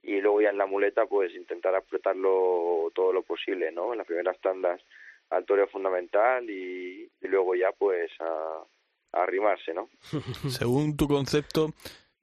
[0.03, 3.93] y luego ya en la muleta pues intentar apretarlo todo lo posible, ¿no?
[3.93, 4.81] En las primeras tandas
[5.29, 8.65] al toreo fundamental y, y luego ya pues a
[9.13, 9.89] arrimarse, ¿no?
[10.49, 11.71] Según tu concepto,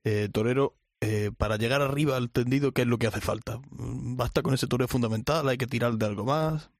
[0.03, 3.59] eh, torero, eh, para llegar arriba al tendido, ¿qué es lo que hace falta?
[3.71, 5.47] ¿Basta con ese toreo fundamental?
[5.47, 6.71] ¿Hay que tirar de algo más?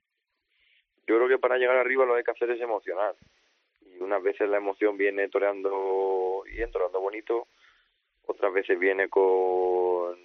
[1.07, 3.15] Yo creo que para llegar arriba lo que hay que hacer es emocionar.
[3.81, 7.47] Y unas veces la emoción viene toreando y toreando bonito,
[8.25, 10.15] otras veces viene con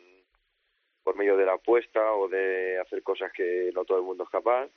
[1.03, 4.31] por medio de la apuesta o de hacer cosas que no todo el mundo es
[4.31, 4.69] capaz.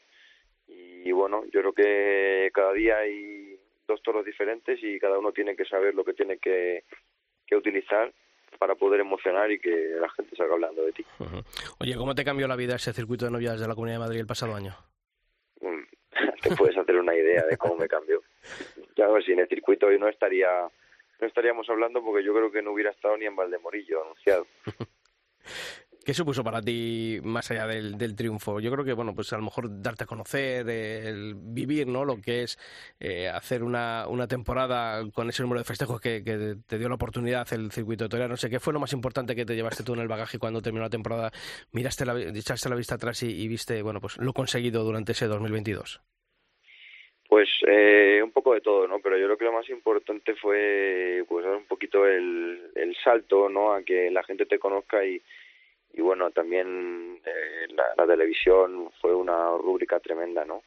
[0.67, 3.52] Y bueno, yo creo que cada día hay
[3.87, 6.83] dos toros diferentes y cada uno tiene que saber lo que tiene que,
[7.45, 8.11] que utilizar
[8.57, 11.05] para poder emocionar y que la gente salga hablando de ti.
[11.79, 14.19] Oye, ¿cómo te cambió la vida ese circuito de novias de la Comunidad de Madrid
[14.19, 14.75] el pasado año?
[15.61, 15.83] Mm,
[16.41, 18.21] te puedes hacer una idea de cómo me cambió.
[18.95, 20.69] Ya ver, si en el circuito hoy no estaría
[21.19, 24.45] no estaríamos hablando porque yo creo que no hubiera estado ni en Valdemorillo anunciado.
[26.05, 28.59] ¿Qué supuso para ti más allá del, triunfo?
[28.59, 32.03] Yo creo que, bueno, pues a lo mejor darte a conocer, el vivir, ¿no?
[32.03, 32.59] Lo que es
[32.99, 36.21] eh, hacer una, una, temporada con ese número de festejos que,
[36.67, 39.45] te dio la oportunidad el circuito de No sé, ¿qué fue lo más importante que
[39.45, 41.31] te llevaste tú en el bagaje cuando terminó la temporada?
[41.71, 46.01] Miraste la, echaste la vista atrás y, viste, bueno, pues lo conseguido durante ese 2022.
[47.29, 48.99] Pues eh, un poco de todo, ¿no?
[48.99, 53.47] Pero yo creo que lo más importante fue, pues, dar un poquito el, el salto,
[53.47, 53.73] ¿no?
[53.73, 55.21] A que la gente te conozca y
[55.93, 60.63] y bueno, también eh, la, televisión fue una rúbrica tremenda, ¿no?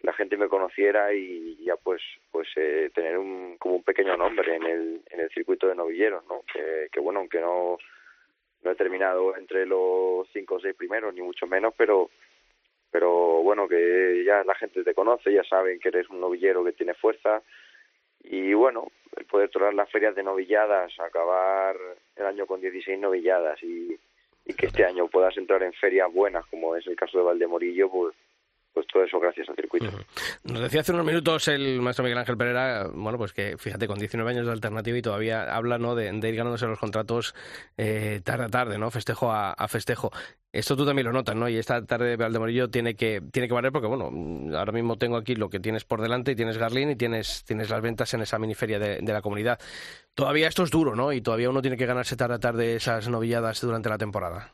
[0.00, 4.54] La gente me conociera y ya pues pues eh, tener un como un pequeño nombre
[4.54, 6.42] en el en el circuito de novilleros, ¿no?
[6.52, 7.78] Que, que bueno, aunque no
[8.62, 12.10] no he terminado entre los cinco o seis primeros ni mucho menos, pero
[12.90, 16.72] pero bueno que ya la gente te conoce, ya saben que eres un novillero que
[16.72, 17.42] tiene fuerza
[18.22, 18.86] y bueno,
[19.16, 21.76] el poder tocar las ferias de novilladas, acabar
[22.16, 23.98] el año con 16 novilladas y
[24.44, 27.90] y que este año puedas entrar en ferias buenas, como es el caso de Valdemorillo,
[27.90, 28.14] pues
[28.74, 29.86] pues todo eso gracias al circuito.
[30.42, 33.98] Nos decía hace unos minutos el maestro Miguel Ángel Pereira, bueno, pues que fíjate, con
[33.98, 35.94] 19 años de alternativa y todavía habla ¿no?
[35.94, 37.34] de, ir ganándose los contratos
[37.78, 38.90] eh, tarde a tarde, ¿no?
[38.90, 40.10] Festejo a, festejo.
[40.52, 41.48] Esto tú también lo notas, ¿no?
[41.48, 44.10] Y esta tarde de Valdemorillo tiene que, tiene que valer porque, bueno,
[44.56, 47.70] ahora mismo tengo aquí lo que tienes por delante y tienes Garlín y tienes, tienes
[47.70, 49.58] las ventas en esa miniferia de, de la comunidad.
[50.14, 51.12] Todavía esto es duro, ¿no?
[51.12, 54.52] Y todavía uno tiene que ganarse tarde a tarde esas novilladas durante la temporada.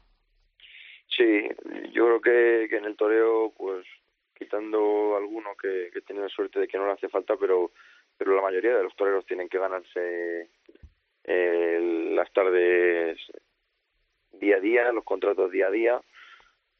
[1.16, 1.48] Sí,
[1.92, 3.84] yo creo que, que en el toreo, pues
[4.40, 7.72] quitando algunos que, que tienen suerte de que no le hace falta, pero,
[8.16, 10.48] pero la mayoría de los toreros tienen que ganarse
[11.24, 13.18] eh, las tardes
[14.32, 16.00] día a día, los contratos día a día.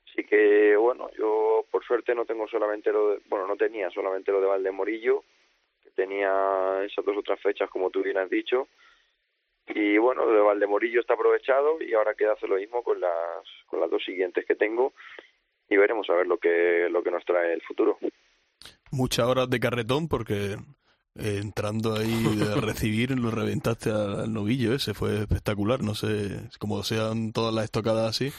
[0.09, 4.33] Así que, bueno, yo por suerte no tengo solamente lo de, bueno, no tenía solamente
[4.33, 5.23] lo de Valdemorillo,
[5.85, 8.69] que tenía esas dos otras fechas, como tú bien has dicho.
[9.69, 13.45] Y bueno, lo de Valdemorillo está aprovechado y ahora queda hacer lo mismo con las,
[13.67, 14.95] con las dos siguientes que tengo
[15.71, 17.99] y veremos a ver lo que, lo que nos trae el futuro.
[18.91, 20.57] Muchas horas de carretón porque
[21.15, 26.83] eh, entrando ahí de recibir lo reventaste al novillo ese, fue espectacular, no sé, como
[26.83, 28.31] sean todas las estocadas así.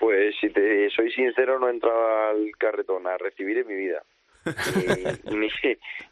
[0.00, 4.02] Pues si te soy sincero no he entrado al carretón a recibir en mi vida.
[5.30, 5.48] ni, ni,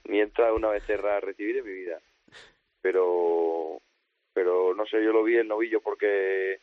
[0.04, 1.98] ni he entrado una becerra a recibir en mi vida.
[2.82, 3.80] Pero
[4.32, 6.60] pero no sé, yo lo vi el novillo porque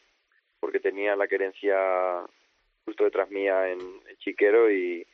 [0.59, 1.77] porque tenía la querencia
[2.87, 3.79] justo detrás mía en,
[4.19, 5.05] Chiquero y,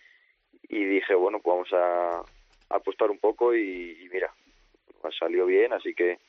[0.70, 2.22] y dije, bueno, pues vamos a,
[2.70, 4.32] apostar un poco y, mira,
[5.20, 6.20] salió bien, así que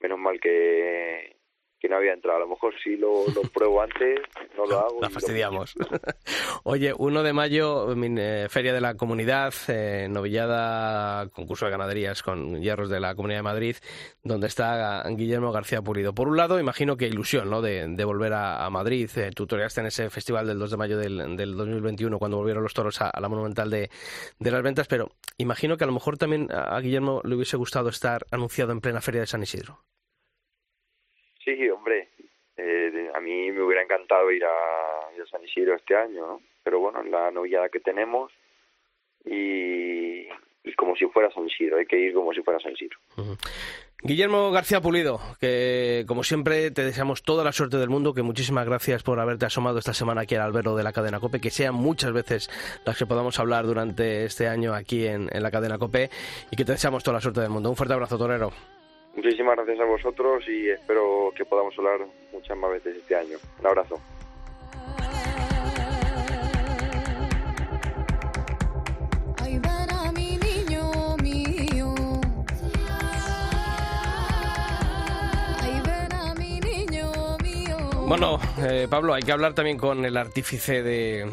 [0.00, 1.36] menos mal que,
[1.80, 2.38] que no había entrado.
[2.38, 4.20] A lo mejor si lo, lo pruebo antes,
[4.56, 5.00] no lo hago.
[5.00, 5.74] La fastidiamos.
[6.64, 12.60] Oye, 1 de mayo, eh, Feria de la Comunidad, eh, novillada, concurso de ganaderías con
[12.60, 13.76] hierros de la Comunidad de Madrid,
[14.22, 16.14] donde está Guillermo García Pulido.
[16.14, 19.10] Por un lado, imagino que ilusión, ¿no?, de, volver a, Madrid.
[19.16, 22.74] Eh, tutoriaste en ese festival del 2 de mayo del, del 2021, cuando volvieron los
[22.74, 23.90] toros a, la Monumental de,
[24.38, 27.88] de las Ventas, pero imagino que a lo mejor también a Guillermo le hubiese gustado
[27.88, 29.80] estar anunciado en plena Feria de San Isidro.
[31.44, 32.08] Sí, hombre,
[32.56, 34.50] eh, a mí me hubiera encantado ir a,
[35.30, 36.40] San Isidro este año.
[36.62, 38.32] Pero bueno, la novillada que tenemos
[39.24, 40.26] y,
[40.76, 42.98] como si fuera San Isidro, hay que ir como si fuera San Isidro.
[44.02, 48.66] Guillermo García Pulido, que como siempre te deseamos toda la suerte del mundo, que muchísimas
[48.66, 51.74] gracias por haberte asomado esta semana aquí al albero de la cadena COPE, que sean
[51.74, 52.50] muchas veces
[52.86, 56.10] las que podamos hablar durante este año aquí en la cadena COPE
[56.50, 57.68] y que te deseamos toda la suerte del mundo.
[57.68, 58.52] Un fuerte abrazo, Torero.
[59.14, 62.00] Muchísimas gracias a vosotros y espero que podamos hablar
[62.32, 63.36] muchas más veces este año.
[63.58, 64.00] Un abrazo.
[78.10, 81.30] Bueno, eh, Pablo, hay que hablar también con el artífice de.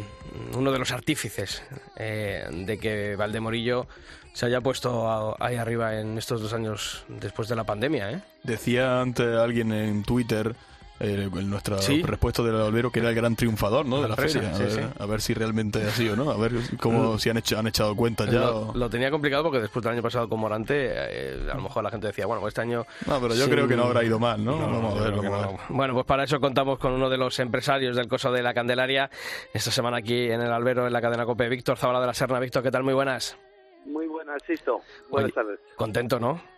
[0.56, 1.64] Uno de los artífices
[1.96, 3.88] eh, de que Valdemorillo
[4.34, 8.22] se haya puesto ahí arriba en estos dos años después de la pandemia, ¿eh?
[8.44, 10.56] Decía antes alguien en Twitter
[11.00, 14.02] eh, nuestra respuesta del albero que era el gran triunfador ¿no?
[14.02, 14.52] de la feria.
[15.00, 16.32] A, ver, si realmente ha sido, ¿no?
[16.32, 18.52] A ver cómo si han, hecho, han echado cuenta ya.
[18.74, 21.92] Lo, tenía complicado porque después del año pasado con Morante, eh, a lo mejor la
[21.92, 22.86] gente decía, bueno, pues este año...
[23.06, 24.58] No, pero yo creo que no habrá ido mal, ¿no?
[24.58, 25.14] vamos a ver,
[25.70, 29.10] Bueno, pues para eso contamos con uno de los empresarios del Coso de la Candelaria,
[29.54, 32.40] esta semana aquí en el albero, en la cadena COPE, Víctor Zabala de la Serna.
[32.40, 32.84] Víctor, ¿qué tal?
[32.84, 33.38] Muy buenas.
[33.86, 34.82] Muy buenas, Sisto.
[35.10, 35.60] Buenas tardes.
[35.76, 36.57] Contento, ¿no?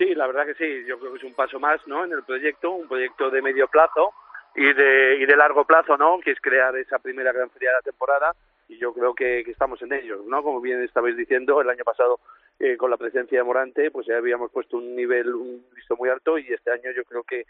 [0.00, 0.86] Sí, la verdad que sí.
[0.86, 2.06] Yo creo que es un paso más, ¿no?
[2.06, 4.14] En el proyecto, un proyecto de medio plazo
[4.56, 6.18] y de, y de largo plazo, ¿no?
[6.20, 8.34] Que es crear esa primera gran feria de la temporada
[8.66, 10.42] y yo creo que, estamos en ello, ¿no?
[10.42, 12.18] Como bien estabais diciendo, el año pasado
[12.58, 16.08] eh, con la presencia de Morante, pues ya habíamos puesto un nivel un visto muy
[16.08, 17.44] alto y este año yo creo que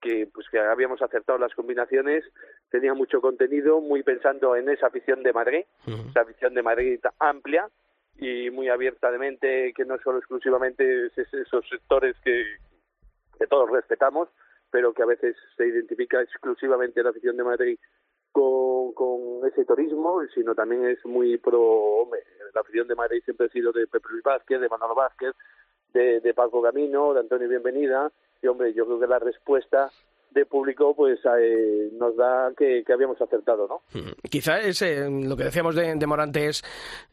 [0.00, 2.24] que pues que habíamos acertado las combinaciones,
[2.70, 5.64] tenía mucho contenido, muy pensando en esa afición de Madrid,
[6.10, 7.68] esa afición de Madrid amplia
[8.18, 12.44] y muy abierta de mente, que no solo exclusivamente esos sectores que,
[13.48, 14.28] todos respetamos,
[14.70, 17.78] pero que a veces se identifica exclusivamente la afición de Madrid
[18.30, 18.92] con,
[19.46, 22.08] ese turismo, sino también es muy pro,
[22.54, 25.34] la afición de Madrid siempre ha sido de Pepe Luis Vázquez, de Manolo Vázquez,
[25.92, 29.90] de, de Paco Camino, de Antonio Bienvenida, y hombre, yo creo que la respuesta
[30.32, 33.82] de público pues eh, nos da que, habíamos acertado, ¿no?
[33.98, 34.10] Mm.
[34.30, 36.62] Quizá es eh, lo que decíamos de, Morante es,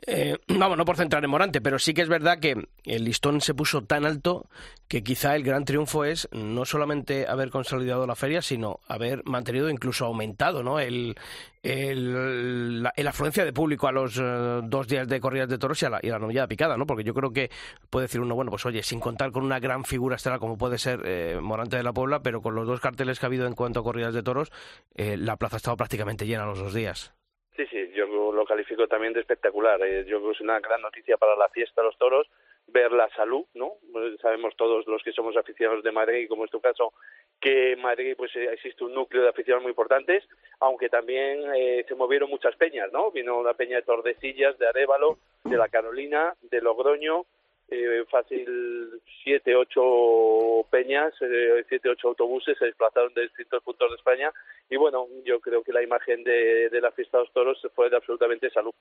[0.05, 2.55] eh, vamos, no por centrar en Morante, pero sí que es verdad que
[2.86, 4.45] el listón se puso tan alto
[4.88, 9.69] que quizá el gran triunfo es no solamente haber consolidado la feria, sino haber mantenido,
[9.69, 10.79] incluso aumentado, ¿no?
[10.79, 11.15] El,
[11.63, 15.89] el, la, afluencia de público a los dos días de corridas de toros y a
[15.89, 16.86] la, y la novillada picada, ¿no?
[16.86, 17.50] Porque yo creo que
[17.89, 20.78] puede decir uno, bueno, pues oye, sin contar con una gran figura estelar como puede
[20.78, 21.00] ser
[21.41, 23.84] Morante de la Puebla, pero con los dos carteles que ha habido en cuanto a
[23.84, 24.52] corridas de toros,
[24.95, 27.13] eh, la plaza ha estado prácticamente llena los dos días.
[27.56, 29.82] Sí, sí, yo lo califico también de espectacular.
[29.82, 32.28] Eh, yo creo que es una gran noticia para la fiesta de los toros
[32.71, 33.73] ver la salud, ¿no?
[33.91, 36.93] Pues sabemos todos los que somos aficionados de Madrid, como es tu caso,
[37.39, 40.23] que en Madrid pues eh, existe un núcleo de aficionados muy importantes,
[40.60, 41.41] aunque también
[41.88, 43.12] se movieron muchas peñas, ¿no?
[43.12, 47.25] Vino la peña de Tordesillas, de Arévalo, de la Carolina, de Logroño,
[47.71, 53.95] eh, fácil siete, ocho peñas, eh, siete, ocho autobuses se desplazaron de distintos puntos de
[53.95, 54.32] España
[54.69, 57.97] y bueno, yo creo que la imagen de, la fiesta de los toros fue de
[57.97, 58.71] absolutamente salud.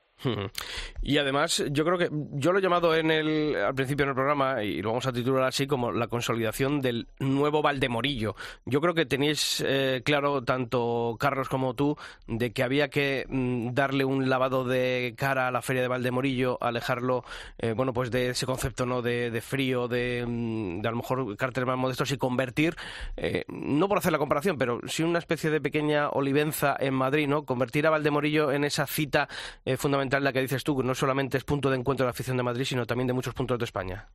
[1.03, 4.15] Y además, yo creo que yo lo he llamado en el, al principio en el
[4.15, 8.35] programa y lo vamos a titular así como la consolidación del nuevo Valdemorillo.
[8.67, 11.97] Yo creo que tenéis eh, claro, tanto Carlos como tú,
[12.27, 16.59] de que había que mm, darle un lavado de cara a la feria de Valdemorillo,
[16.61, 17.25] alejarlo,
[17.59, 21.37] eh, bueno, pues de ese concepto no de, frío, de, mm, de, a lo mejor
[21.37, 22.75] carteles más modestos y convertir,
[23.17, 27.29] eh, no por hacer la comparación, pero sí una especie de pequeña olivenza en Madrid,
[27.29, 27.45] ¿no?
[27.45, 29.29] Convertir a Valdemorillo en esa cita
[29.65, 32.37] eh, fundamental, la que dices tú, no solamente es punto de encuentro de la afición
[32.37, 34.09] de Madrid, sino también de muchos puntos de España.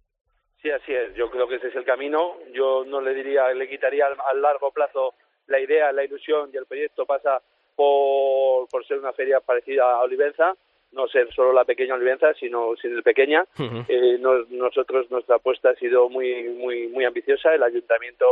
[0.61, 1.13] Sí, así es.
[1.15, 2.37] Yo creo que ese es el camino.
[2.53, 5.13] Yo no le diría, le quitaría al, largo plazo
[5.47, 7.41] la idea, la ilusión y el proyecto pasa
[7.75, 10.55] por, por ser una feria parecida a Olivenza
[10.93, 13.45] no ser solo la pequeña Olivenza, sino sin el pequeña.
[13.87, 18.25] Eh, nosotros, nuestra apuesta ha sido muy, muy, muy ambiciosa, el ayuntamiento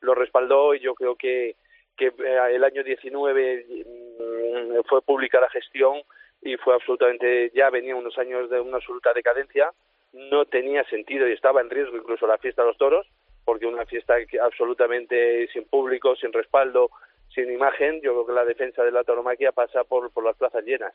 [0.00, 1.54] lo, respaldó y yo creo que,
[1.96, 6.02] que eh, el año 19 mm, fue pública la gestión
[6.42, 9.70] y fue absolutamente, ya venía unos años de una absoluta decadencia,
[10.12, 13.06] no tenía sentido y estaba en riesgo incluso la fiesta de los toros,
[13.44, 16.90] porque una fiesta absolutamente sin público, sin respaldo,
[17.34, 20.64] sin imagen, yo creo que la defensa de la tauromaquia pasa por, por las plazas
[20.64, 20.92] llenas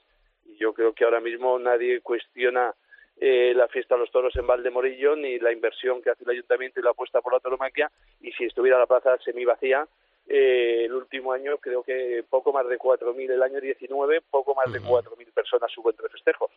[0.57, 2.73] yo creo que ahora mismo nadie cuestiona
[3.19, 6.79] eh, la fiesta de los toros en Valdemorillo ni la inversión que hace el ayuntamiento
[6.79, 9.87] y la apuesta por la tauromaquia y si estuviera la plaza semi vacía
[10.27, 14.71] eh, el último año creo que poco más de 4.000, el año 19 poco más
[14.71, 16.51] de 4.000 personas hubo entre festejos.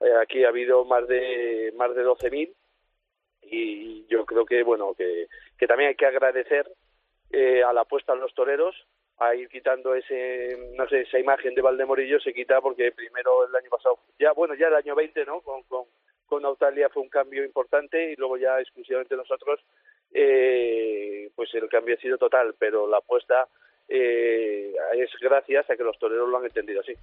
[0.00, 2.50] Eh, aquí ha habido más de más de 12.000
[3.42, 6.66] y yo creo que bueno que, que también hay que agradecer
[7.30, 8.74] eh, a la apuesta de los toreros
[9.20, 13.54] a ir quitando ese no sé esa imagen de Valdemorillo se quita porque primero el
[13.54, 15.84] año pasado ya bueno ya el año 20 no con con,
[16.26, 19.60] con Autalia fue un cambio importante y luego ya exclusivamente nosotros
[20.12, 23.46] eh, pues el cambio ha sido total pero la apuesta
[23.88, 26.94] eh, es gracias a que los toreros lo han entendido así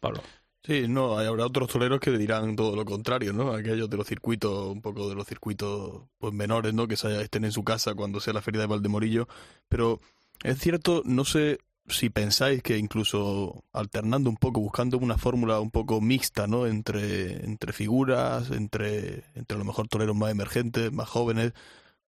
[0.00, 0.20] Pablo
[0.62, 3.52] Sí, no, habrá otros toreros que dirán todo lo contrario, ¿no?
[3.52, 6.86] Aquellos de los circuitos, un poco de los circuitos pues menores, ¿no?
[6.86, 9.26] Que se, estén en su casa cuando sea la feria de Valdemorillo.
[9.70, 10.00] Pero
[10.44, 15.70] es cierto, no sé si pensáis que incluso alternando un poco, buscando una fórmula un
[15.70, 16.66] poco mixta, ¿no?
[16.66, 21.52] Entre, entre figuras, entre, entre a lo mejor toreros más emergentes, más jóvenes,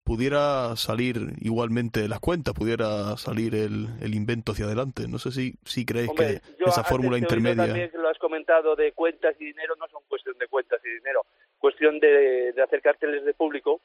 [0.04, 5.08] pudiera salir igualmente las cuentas, pudiera salir el, el invento hacia adelante.
[5.08, 7.66] No sé si, si creéis que esa fórmula intermedia...
[7.66, 11.26] También lo has comentado de cuentas y dinero, no son cuestión de cuentas y dinero,
[11.60, 13.82] cuestión de, de hacer carteles de público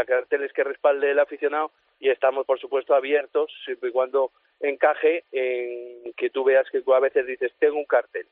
[0.00, 1.70] de carteles que respalde el aficionado
[2.00, 6.92] y estamos, por supuesto, abiertos siempre y cuando encaje en que tú veas que tú
[6.94, 8.26] a veces dices, tengo un cartel.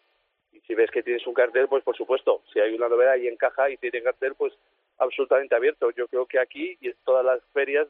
[0.53, 3.29] Y si ves que tienes un cartel, pues por supuesto, si hay una novedad y
[3.29, 4.53] encaja y tiene cartel, pues
[4.99, 5.91] absolutamente abierto.
[5.93, 7.89] Yo creo que aquí y en todas las ferias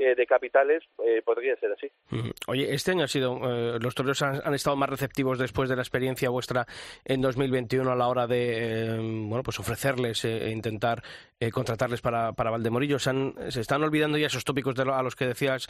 [0.00, 1.90] eh, de capitales eh, podría ser así.
[2.46, 5.82] Oye, este año ha sido, eh, los toreros han, estado más receptivos después de la
[5.82, 6.66] experiencia vuestra
[7.04, 8.96] en 2021 a la hora de,
[9.26, 11.02] bueno, pues ofrecerles e intentar
[11.52, 13.00] contratarles para, para Valdemorillo.
[13.00, 13.10] ¿Se,
[13.48, 15.66] ¿Se, están olvidando ya esos tópicos de a los que decías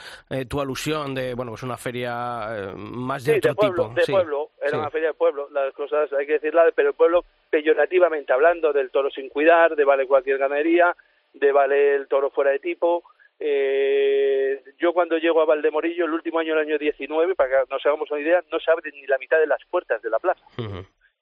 [0.46, 4.00] tu alusión de, bueno, pues una feria más de otro pueblo, tipo?
[4.00, 5.48] De pueblo, era una feria de pueblo.
[5.50, 9.84] Las cosas hay que decirlas, pero el pueblo peyorativamente hablando del toro sin cuidar, de
[9.84, 10.94] vale cualquier ganadería,
[11.32, 13.04] de vale el toro fuera de tipo
[13.40, 17.84] eh, yo cuando llego a Valdemorillo, el último año, el año 19, para que nos
[17.84, 20.44] hagamos una idea, no se abren ni la mitad de las puertas de la plaza.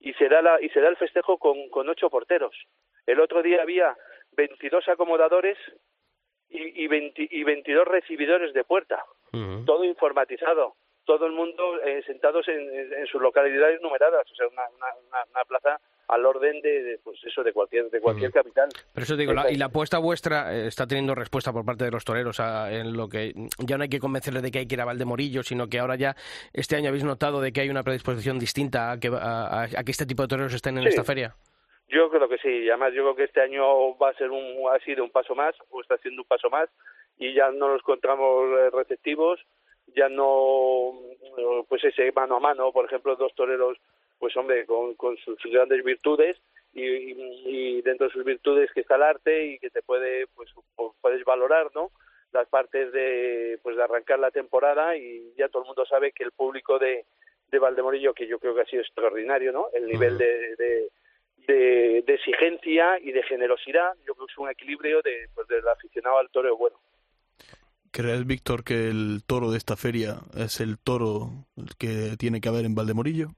[0.00, 2.54] Y se da la, y se da el festejo con, con ocho porteros.
[3.06, 3.96] El otro día había
[4.36, 5.58] 22 acomodadores
[6.48, 9.04] y, y, y 22 recibidores de puerta.
[9.66, 10.74] Todo informatizado.
[11.06, 14.30] Todo el mundo eh, sentados en, en, sus localidades numeradas.
[14.30, 18.30] O sea, una, una, una plaza al orden de, pues eso de cualquier de cualquier
[18.30, 18.68] capital.
[18.92, 22.04] Pero eso digo, y la apuesta vuestra eh, está teniendo respuesta por parte de los
[22.04, 24.84] toreros en lo que ya no hay que convencerles de que hay que ir a
[24.84, 26.14] Valdemorillo, sino que ahora ya
[26.52, 30.06] este año habéis notado de que hay una predisposición distinta a que, a, que este
[30.06, 31.34] tipo de toreros estén en esta feria.
[31.88, 34.78] Yo creo que sí, además yo creo que este año va a ser un ha
[34.84, 36.68] sido un paso más o está siendo un paso más
[37.18, 39.40] y ya no nos encontramos eh, receptivos,
[39.94, 40.92] ya no
[41.68, 43.78] pues ese mano a mano, por ejemplo, dos toreros
[44.18, 46.36] pues hombre, con, con sus grandes virtudes
[46.72, 50.50] y, y, dentro de sus virtudes que está el arte y que te puede, pues,
[51.00, 51.90] puedes valorar, ¿no?
[52.32, 56.24] Las partes de, pues, de arrancar la temporada y ya todo el mundo sabe que
[56.24, 57.04] el público de,
[57.50, 59.68] de Valdemorillo, que yo creo que ha sido extraordinario, ¿no?
[59.72, 65.00] El nivel de, de, de, exigencia y de generosidad, yo creo que es un equilibrio
[65.02, 66.76] de, pues, del aficionado al toro bueno.
[67.96, 71.46] ¿Crees, Víctor, que el toro de esta feria es el toro
[71.78, 73.28] que tiene que haber en Valdemorillo?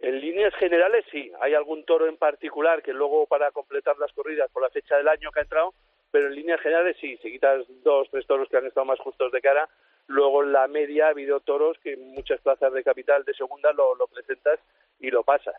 [0.00, 4.48] En líneas generales sí, hay algún toro en particular que luego para completar las corridas
[4.52, 5.74] por la fecha del año que ha entrado,
[6.12, 9.32] pero en líneas generales sí, si quitas dos, tres toros que han estado más justos
[9.32, 9.68] de cara,
[10.06, 13.72] luego en la media ha habido toros que en muchas plazas de capital de segunda
[13.72, 14.60] lo, lo presentas
[15.00, 15.56] y lo pasas.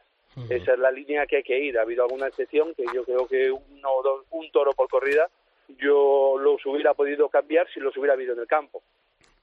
[0.49, 1.77] Esa es la línea que hay que ir.
[1.77, 5.29] Ha habido alguna excepción que yo creo que uno o dos, un toro por corrida
[5.67, 8.83] yo los hubiera podido cambiar si los hubiera habido en el campo.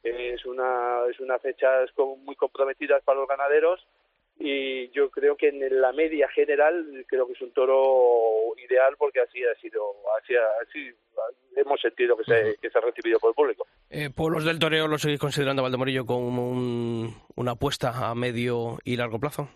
[0.03, 1.68] Es una, es una fecha
[2.25, 3.87] muy comprometida para los ganaderos
[4.39, 9.21] y yo creo que en la media general creo que es un toro ideal porque
[9.21, 9.83] así ha sido
[10.18, 10.91] así, así
[11.57, 13.66] hemos sentido que se, que se ha recibido por el público.
[13.91, 16.51] Eh, ¿Pueblos del toreo lo seguís considerando Valdemorillo como
[17.37, 19.51] una apuesta a medio y largo plazo?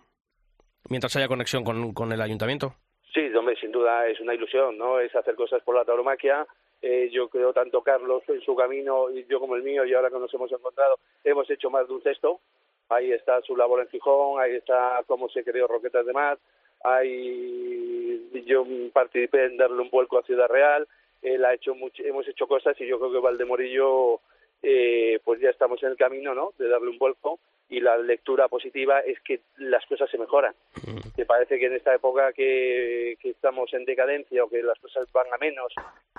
[0.91, 2.75] Mientras haya conexión con, con el ayuntamiento.
[3.15, 4.99] Sí, hombre, sin duda es una ilusión, ¿no?
[4.99, 6.47] Es hacer cosas por la tauromaquia.
[6.83, 10.11] Eh, yo creo tanto Carlos en su camino y yo como el mío y ahora
[10.11, 12.41] que nos hemos encontrado hemos hecho más de un cesto
[12.89, 16.39] ahí está su labor en Gijón, ahí está cómo se creó Roquetas de Mar,
[16.83, 20.87] ahí yo participé en darle un vuelco a Ciudad Real,
[21.23, 24.21] él ha hecho hemos hecho cosas y yo creo que Valdemorillo
[24.63, 26.53] eh, pues ya estamos en el camino ¿no?
[26.59, 27.39] de darle un vuelco
[27.75, 30.55] y la lectura positiva es que las cosas se mejoran.
[30.87, 30.99] Mm.
[31.17, 35.11] Me parece que en esta época que, que, estamos en decadencia o que las cosas
[35.13, 35.73] van a menos,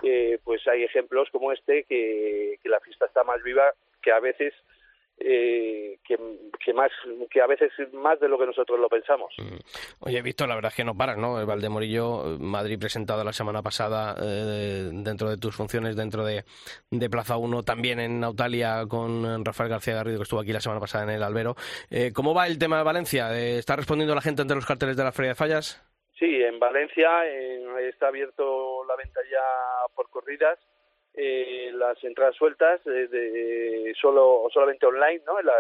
[0.03, 4.20] eh, pues hay ejemplos como este que, que la fiesta está más viva que a
[4.20, 4.53] veces
[5.18, 6.18] eh, que,
[6.63, 6.91] que, más
[7.32, 9.34] que a veces más de lo que nosotros lo pensamos.
[9.38, 9.57] Mm.
[10.01, 11.39] Oye, Víctor, la verdad es que no paras, ¿no?
[11.39, 16.43] El Valdemorillo, Madrid presentado la semana pasada eh, dentro de tus funciones, dentro de,
[16.91, 20.82] de Plaza 1, también en Nautalia con Rafael García Garrido, que estuvo aquí la semana
[20.82, 21.55] pasada en el Albero.
[21.89, 23.34] Eh, ¿Cómo va el tema de Valencia?
[23.34, 25.82] Eh, ¿Está respondiendo la gente ante los carteles de la Feria de Fallas?
[26.20, 27.09] Sí, en Valencia
[27.89, 30.57] está abierto la venta ya por corridas
[31.18, 35.53] eh, las entradas sueltas eh, de, solo solamente online no en, la,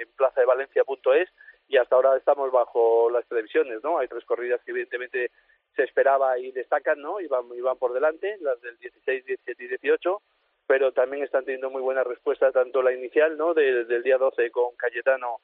[0.00, 1.28] en, plaza de Valencia.es
[1.68, 5.30] y hasta ahora estamos bajo las televisiones no hay tres corridas que evidentemente
[5.76, 9.64] se esperaba y destacan no y van, y van por delante las del 16 17
[9.64, 10.22] y 18
[10.66, 14.74] pero también están teniendo muy buena respuesta tanto la inicial no del día 12 con
[14.76, 15.40] Cayetano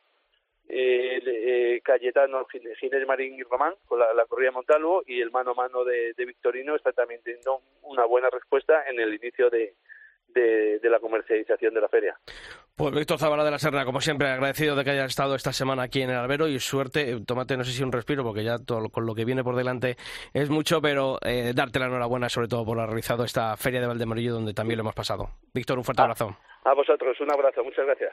[0.68, 5.52] eh, eh, Cayetano, Ginés Marín y Román con la, corrida de Montalvo y el mano
[5.52, 9.74] a mano de, Victorino está también teniendo una buena respuesta en el inicio de,
[10.28, 12.18] de, la comercialización de la feria.
[12.76, 15.84] Pues Víctor Zavala de la Serna, como siempre, agradecido de que hayas estado esta semana
[15.84, 18.58] aquí en el albero y suerte, eh, tómate no sé si un respiro, porque ya
[18.58, 19.96] todo con lo que viene por delante
[20.34, 23.86] es mucho, pero eh, darte la enhorabuena sobre todo por haber realizado esta feria de
[23.86, 25.30] Valdemorillo donde también lo hemos pasado.
[25.54, 26.36] Víctor, un fuerte abrazo.
[26.64, 28.12] A vosotros, un abrazo, muchas gracias.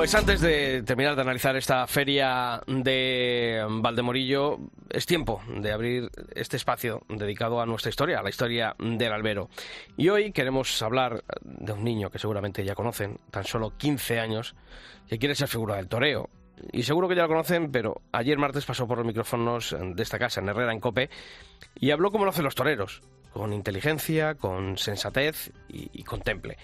[0.00, 6.56] Pues antes de terminar de analizar esta feria de Valdemorillo, es tiempo de abrir este
[6.56, 9.50] espacio dedicado a nuestra historia, a la historia del albero.
[9.98, 14.54] Y hoy queremos hablar de un niño que seguramente ya conocen, tan solo 15 años,
[15.06, 16.30] que quiere ser figura del toreo.
[16.72, 20.18] Y seguro que ya lo conocen, pero ayer martes pasó por los micrófonos de esta
[20.18, 21.10] casa, en Herrera, en Cope,
[21.78, 23.02] y habló como lo hacen los toreros,
[23.34, 26.56] con inteligencia, con sensatez y, y con temple.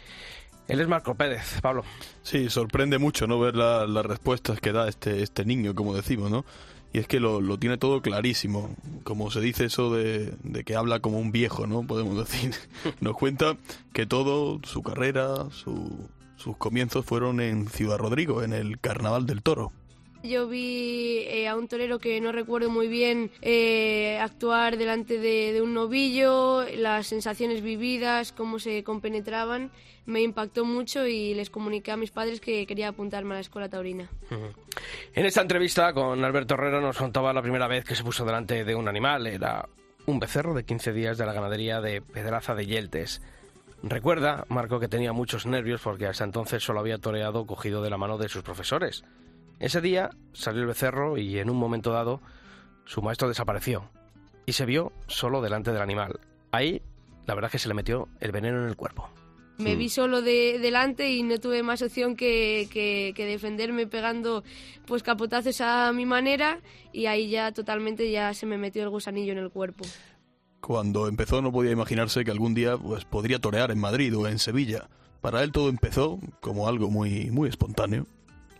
[0.68, 1.84] Él es Marco Pérez, Pablo.
[2.22, 6.30] Sí, sorprende mucho no ver la- las respuestas que da este, este niño, como decimos,
[6.30, 6.44] ¿no?
[6.92, 8.74] Y es que lo, lo tiene todo clarísimo.
[9.04, 11.82] Como se dice eso de, de que habla como un viejo, ¿no?
[11.86, 12.54] Podemos decir.
[13.00, 13.56] Nos cuenta
[13.92, 19.42] que todo, su carrera, su- sus comienzos fueron en Ciudad Rodrigo, en el Carnaval del
[19.42, 19.72] Toro.
[20.26, 25.52] Yo vi eh, a un torero que no recuerdo muy bien eh, actuar delante de,
[25.52, 29.70] de un novillo, las sensaciones vividas, cómo se compenetraban,
[30.06, 33.68] me impactó mucho y les comuniqué a mis padres que quería apuntarme a la escuela
[33.68, 34.08] taurina.
[35.14, 38.64] En esta entrevista con Alberto Herrera nos contaba la primera vez que se puso delante
[38.64, 39.26] de un animal.
[39.26, 39.68] Era
[40.06, 43.20] un becerro de 15 días de la ganadería de Pedraza de Yeltes.
[43.82, 47.98] Recuerda, Marco, que tenía muchos nervios porque hasta entonces solo había toreado cogido de la
[47.98, 49.04] mano de sus profesores.
[49.58, 52.20] Ese día salió el becerro y en un momento dado
[52.84, 53.90] su maestro desapareció
[54.44, 56.20] y se vio solo delante del animal.
[56.52, 56.82] Ahí,
[57.26, 59.08] la verdad es que se le metió el veneno en el cuerpo.
[59.58, 64.44] Me vi solo de, delante y no tuve más opción que, que- que defenderme pegando
[64.86, 66.60] pues capotazos a mi manera
[66.92, 69.86] y ahí ya totalmente ya se me metió el gusanillo en el cuerpo.
[70.60, 74.38] Cuando empezó no podía imaginarse que algún día pues, podría torear en Madrid o en
[74.38, 74.90] Sevilla.
[75.22, 78.06] Para él todo empezó como algo muy, muy espontáneo.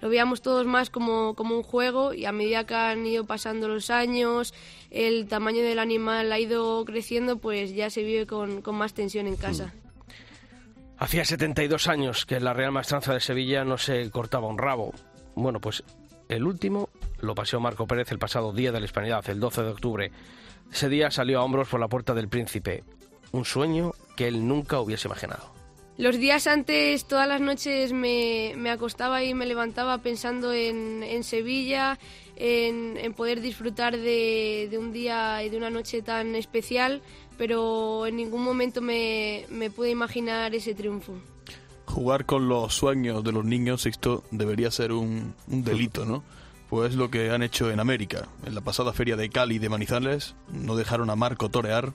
[0.06, 3.66] Lo veíamos todos más como, como un juego y a medida que han ido pasando
[3.66, 4.54] los años,
[4.92, 9.26] el tamaño del animal ha ido creciendo, pues ya se vive con, con más tensión
[9.26, 9.74] en casa.
[10.96, 14.92] Hacía 72 años que la Real Maestranza de Sevilla no se cortaba un rabo.
[15.34, 15.82] Bueno, pues
[16.28, 16.88] el último
[17.18, 20.12] lo paseó Marco Pérez el pasado Día de la Hispanidad, el 12 de octubre.
[20.72, 22.84] Ese día salió a hombros por la puerta del príncipe.
[23.32, 25.55] Un sueño que él nunca hubiese imaginado.
[25.98, 31.24] Los días antes, todas las noches me, me acostaba y me levantaba pensando en, en
[31.24, 31.98] Sevilla,
[32.36, 37.00] en, en poder disfrutar de, de un día y de una noche tan especial,
[37.38, 41.14] pero en ningún momento me, me pude imaginar ese triunfo.
[41.86, 46.22] Jugar con los sueños de los niños, Sixto, debería ser un, un delito, ¿no?
[46.68, 48.28] Pues lo que han hecho en América.
[48.44, 51.94] En la pasada feria de Cali de Manizales no dejaron a Marco torear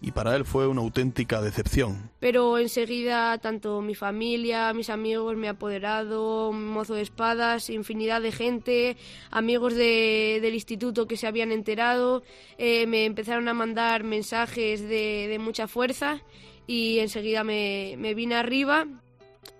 [0.00, 2.10] y para él fue una auténtica decepción.
[2.20, 8.96] Pero enseguida tanto mi familia, mis amigos, mi apoderado, mozo de espadas, infinidad de gente,
[9.30, 12.22] amigos de- del instituto que se habían enterado,
[12.58, 16.20] eh, me empezaron a mandar mensajes de, de mucha fuerza
[16.66, 18.86] y enseguida me, me vine arriba.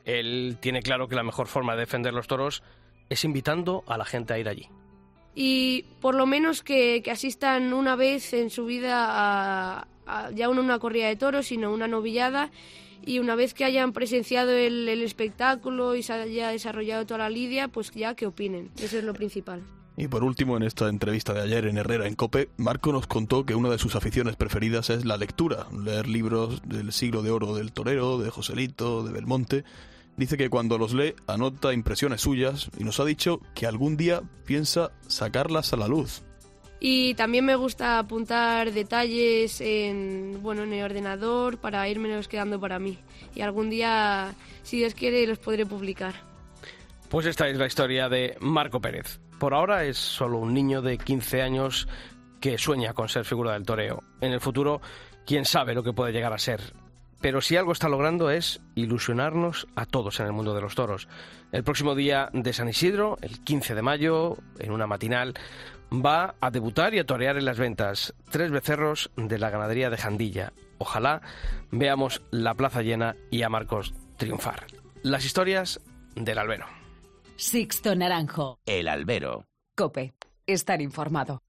[0.05, 2.62] Él tiene claro que la mejor forma de defender los toros
[3.09, 4.68] es invitando a la gente a ir allí.
[5.34, 9.87] y por lo menos que, que asistan una vez en su vida a-
[10.34, 12.50] ya no una corrida de toros, sino una novillada
[13.04, 17.30] y una vez que hayan presenciado el, el espectáculo y se haya desarrollado toda la
[17.30, 18.70] lidia, pues ya que opinen.
[18.78, 19.62] Eso es lo principal.
[19.96, 23.46] Y por último, en esta entrevista de ayer en Herrera en Cope, Marco nos contó
[23.46, 27.54] que una de sus aficiones preferidas es la lectura, leer libros del siglo de oro
[27.54, 29.64] del torero, de Joselito, de Belmonte.
[30.18, 34.22] Dice que cuando los lee anota impresiones suyas y nos ha dicho que algún día
[34.44, 36.22] piensa sacarlas a la luz.
[36.79, 42.79] Y también me gusta apuntar detalles en, bueno, en el ordenador para irme quedando para
[42.79, 42.99] mí.
[43.35, 46.14] Y algún día, si Dios quiere, los podré publicar.
[47.09, 49.20] Pues esta es la historia de Marco Pérez.
[49.39, 51.89] Por ahora es solo un niño de 15 años
[52.41, 54.03] que sueña con ser figura del toreo.
[54.20, 54.81] En el futuro,
[55.24, 56.61] quién sabe lo que puede llegar a ser.
[57.20, 61.09] Pero si algo está logrando es ilusionarnos a todos en el mundo de los toros.
[61.53, 65.35] El próximo día de San Isidro, el 15 de mayo, en una matinal,
[65.93, 69.97] va a debutar y a torear en las ventas tres becerros de la ganadería de
[69.97, 70.53] Jandilla.
[70.78, 71.22] Ojalá
[71.70, 74.66] veamos la plaza llena y a Marcos triunfar.
[75.03, 75.80] Las historias
[76.14, 76.66] del albero.
[77.37, 78.59] Sixto Naranjo.
[78.66, 79.45] El albero.
[79.74, 80.14] Cope.
[80.47, 81.43] Estar informado.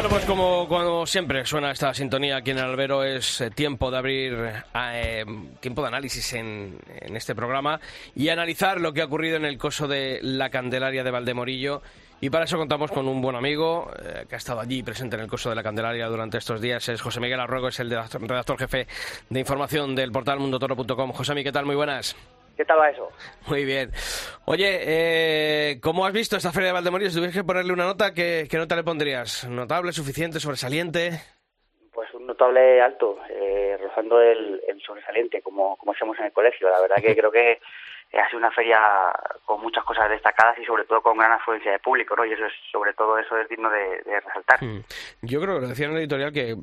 [0.00, 4.50] Bueno, pues como siempre suena esta sintonía aquí en Albero, es eh, tiempo de abrir
[4.74, 5.26] eh,
[5.60, 6.78] tiempo de análisis en,
[7.14, 7.78] este programa
[8.16, 11.82] y analizar lo que ha ocurrido en el coso de la Candelaria de Valdemorillo.
[12.18, 15.22] Y para eso contamos con un buen amigo eh, que ha estado allí presente en
[15.22, 16.88] el coso de la Candelaria durante estos días.
[16.88, 18.86] Es José Miguel Arruego, es el redactor, redactor jefe
[19.28, 21.12] de información del portal mundotoro.com.
[21.12, 21.66] José Miguel, ¿qué tal?
[21.66, 22.16] Muy buenas.
[22.56, 23.10] ¿Qué tal va eso?
[23.48, 23.90] Muy bien.
[24.44, 27.10] Oye, eh, ¿cómo has visto esta feria de Valdemorillo?
[27.10, 29.48] Si tuvieras que ponerle una nota, ¿qué, qué nota le pondrías?
[29.48, 31.12] ¿Notable, suficiente, sobresaliente?
[31.92, 36.68] Pues un notable alto, eh, rozando el, el sobresaliente, como, como hacemos en el colegio.
[36.68, 37.60] La verdad que creo que
[38.18, 38.78] ha sido una feria
[39.44, 42.24] con muchas cosas destacadas y sobre todo con gran afluencia de público, ¿no?
[42.24, 44.62] Y eso es, sobre todo eso es digno de, resaltar.
[44.62, 44.82] Hmm.
[45.22, 46.56] Yo creo que lo decía en el editorial que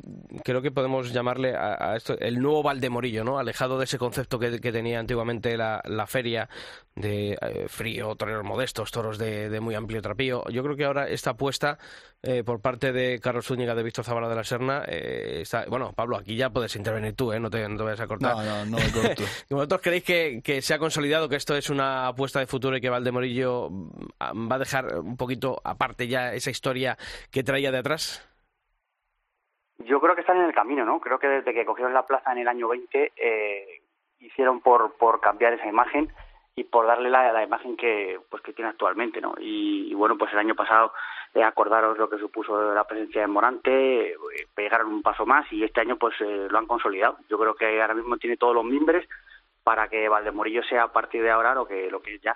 [0.44, 3.40] creo que podemos llamarle a, a esto el nuevo Valdemorillo, ¿no?
[3.40, 6.50] Alejado de ese concepto que, que tenía antiguamente la, la feria
[6.98, 10.44] de eh, frío, toreros modestos, toros de, de, muy amplio trapío.
[10.50, 11.78] Yo creo que ahora esta apuesta
[12.24, 15.66] eh, por parte de Carlos Zúñiga, de Víctor Zavala de la Serna, eh, está...
[15.70, 17.40] Bueno, Pablo, aquí ya puedes intervenir tú, ¿eh?
[17.40, 18.36] No te, no te vayas a cortar.
[18.36, 19.24] No, no, no me corto.
[19.50, 22.82] ¿Vosotros creéis que, que se ha consolidado, que esto es una apuesta de futuro y
[22.82, 23.70] que Valdemorillo
[24.20, 26.98] va a dejar un poquito aparte ya esa historia
[27.32, 28.28] que traía de atrás?
[29.80, 31.00] Yo creo que están en el camino, ¿no?
[31.00, 33.82] Creo que desde que cogieron la plaza en el año 20 eh,
[34.20, 36.12] hicieron por, por cambiar esa imagen
[36.58, 39.36] y por darle la, la imagen que pues que tiene actualmente, ¿no?
[39.40, 40.92] Y, bueno, pues el año pasado
[41.36, 44.16] eh, acordaros lo que supuso la presencia de Morante, eh,
[44.56, 47.20] pegaron un paso más y este año pues eh, lo han consolidado.
[47.30, 49.08] Yo creo que ahora mismo tiene todos los mimbres
[49.64, 52.36] para que Valdemorillo sea a partir de ahora lo que lo que es ya.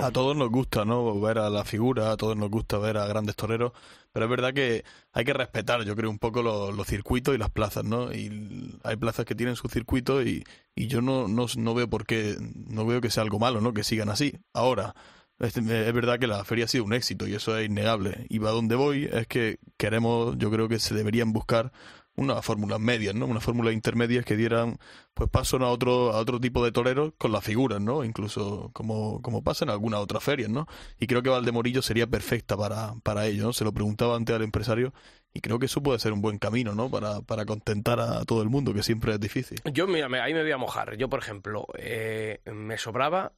[0.00, 1.18] A todos nos gusta, ¿no?
[1.20, 3.72] Ver a la figura, a todos nos gusta ver a grandes toreros,
[4.12, 7.50] pero es verdad que hay que respetar, yo creo, un poco los, circuitos y las
[7.50, 8.12] plazas, ¿no?
[8.12, 10.44] Y hay plazas que tienen su circuito y,
[10.74, 13.72] y yo no, no, no veo por qué, no veo que sea algo malo, ¿no?
[13.72, 14.34] Que sigan así.
[14.52, 14.94] Ahora,
[15.38, 18.26] es, es verdad que la feria ha sido un éxito y eso es innegable.
[18.28, 21.72] Y va a donde voy es que queremos, yo creo que se deberían buscar
[22.14, 23.26] unas fórmulas medias, ¿no?
[23.26, 24.78] Unas fórmulas intermedias que dieran
[25.14, 28.04] pues paso a otro a otro tipo de toreros con las figuras, ¿no?
[28.04, 30.66] Incluso como, como pasa en algunas otras ferias, ¿no?
[30.98, 33.52] Y creo que Valdemorillo sería perfecta para, para ello, ¿no?
[33.52, 34.92] Se lo preguntaba antes al empresario
[35.34, 36.90] y creo que eso puede ser un buen camino, ¿no?
[36.90, 39.60] Para, para contentar a todo el mundo, que siempre es difícil.
[39.72, 40.96] Yo, mira, ahí me voy a mojar.
[40.96, 43.32] Yo, por ejemplo, eh, me sobraba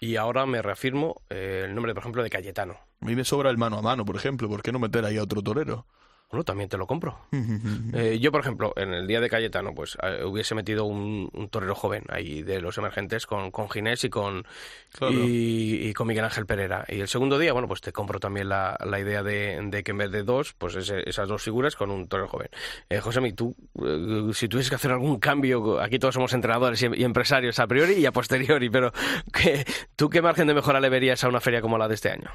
[0.00, 2.78] y ahora me reafirmo eh, el nombre, por ejemplo, de Cayetano.
[3.00, 4.48] A mí me sobra el mano a mano, por ejemplo.
[4.48, 5.86] ¿Por qué no meter ahí a otro torero?
[6.30, 7.18] Bueno, también te lo compro.
[7.92, 11.48] eh, yo, por ejemplo, en el día de Cayetano, pues eh, hubiese metido un, un,
[11.48, 14.46] torero joven ahí de los emergentes con, con Ginés y con
[14.92, 15.12] claro.
[15.12, 16.84] y, y, con Miguel Ángel Pereira.
[16.88, 19.90] Y el segundo día, bueno, pues te compro también la, la idea de, de, que
[19.90, 22.48] en vez de dos, pues ese, esas dos figuras con un torero joven.
[22.88, 26.86] Eh, José, tú, eh, si tuvieses que hacer algún cambio, aquí todos somos entrenadores y,
[26.94, 28.92] y empresarios a priori y a posteriori, pero
[29.32, 29.64] ¿qué,
[29.96, 32.30] ¿tú qué margen de mejora le verías a una feria como la de este año?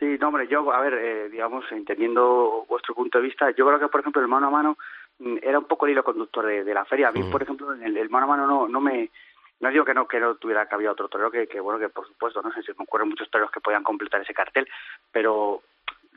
[0.00, 3.78] Sí, no, hombre, yo, a ver, eh, digamos, entendiendo vuestro punto de vista, yo creo
[3.78, 4.78] que, por ejemplo, el mano a mano
[5.18, 7.08] mm, era un poco el hilo conductor de, de la feria.
[7.08, 7.30] A mí, mm.
[7.30, 9.10] por ejemplo, el, el, mano a mano no, no me...
[9.60, 12.40] No digo que no, que no tuviera otro torero, que, que bueno, que por supuesto,
[12.40, 14.66] no sé, se me ocurren muchos toreros que podían completar ese cartel,
[15.12, 15.60] pero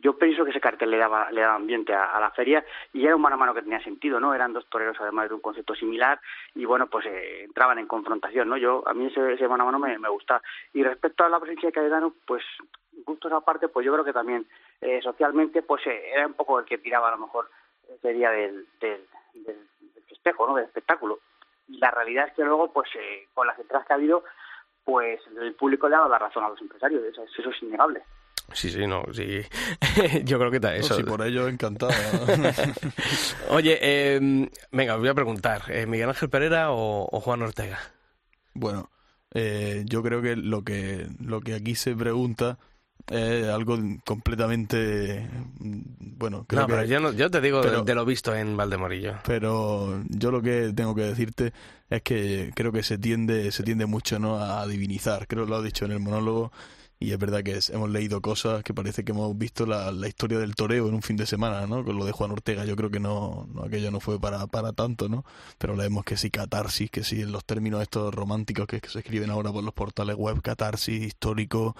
[0.01, 2.63] yo pienso que ese cartel le daba, le daba ambiente a, a, la feria
[2.93, 4.33] y era un mano a mano que tenía sentido, ¿no?
[4.33, 6.21] Eran dos toreros además de un concepto similar
[6.55, 8.55] y bueno, pues eh, entraban en confrontación, ¿no?
[8.55, 10.41] Yo, a mí ese, ese mano a mano me, me gusta.
[10.73, 12.43] Y respecto a la presencia de Cayetano, pues
[13.05, 14.45] gustos aparte, pues yo creo que también
[14.81, 17.49] eh, socialmente, pues eh, era un poco el que tiraba a lo mejor
[17.93, 19.57] ese día del, del, del,
[19.95, 20.55] del festejo, ¿no?
[20.55, 21.19] Del espectáculo.
[21.67, 24.23] Y la realidad es que luego, pues eh, con las entradas que ha habido,
[24.83, 28.03] pues el público le ha dado la razón a los empresarios, eso, eso es innegable.
[28.51, 29.41] Sí, sí, no, sí.
[30.23, 30.93] Yo creo que está eso.
[30.93, 31.91] No, sí, por ello encantado.
[33.49, 37.79] Oye, eh, venga, os voy a preguntar, ¿eh, ¿Miguel Ángel Pereira o, o Juan Ortega?
[38.53, 38.91] Bueno,
[39.33, 42.59] eh, yo creo que lo que lo que aquí se pregunta
[43.07, 45.29] es algo completamente
[45.59, 48.33] bueno creo no, pero que, yo, no, yo te digo pero, de, de, lo visto
[48.33, 49.15] en Valdemorillo.
[49.25, 51.53] pero yo lo que tengo que decirte
[51.89, 55.57] es que creo que se tiende se tiende mucho no a divinizar creo que lo
[55.57, 56.51] ha dicho en el monólogo
[57.03, 60.07] y es verdad que es, hemos leído cosas que parece que hemos visto la, la,
[60.07, 61.83] historia del toreo en un fin de semana, ¿no?
[61.83, 64.71] Con lo de Juan Ortega, yo creo que no, no aquello no fue para, para
[64.71, 65.25] tanto, ¿no?
[65.57, 68.99] Pero leemos que sí catarsis, que sí en los términos estos románticos que, que se
[68.99, 71.75] escriben ahora por los portales web, catarsis, histórico,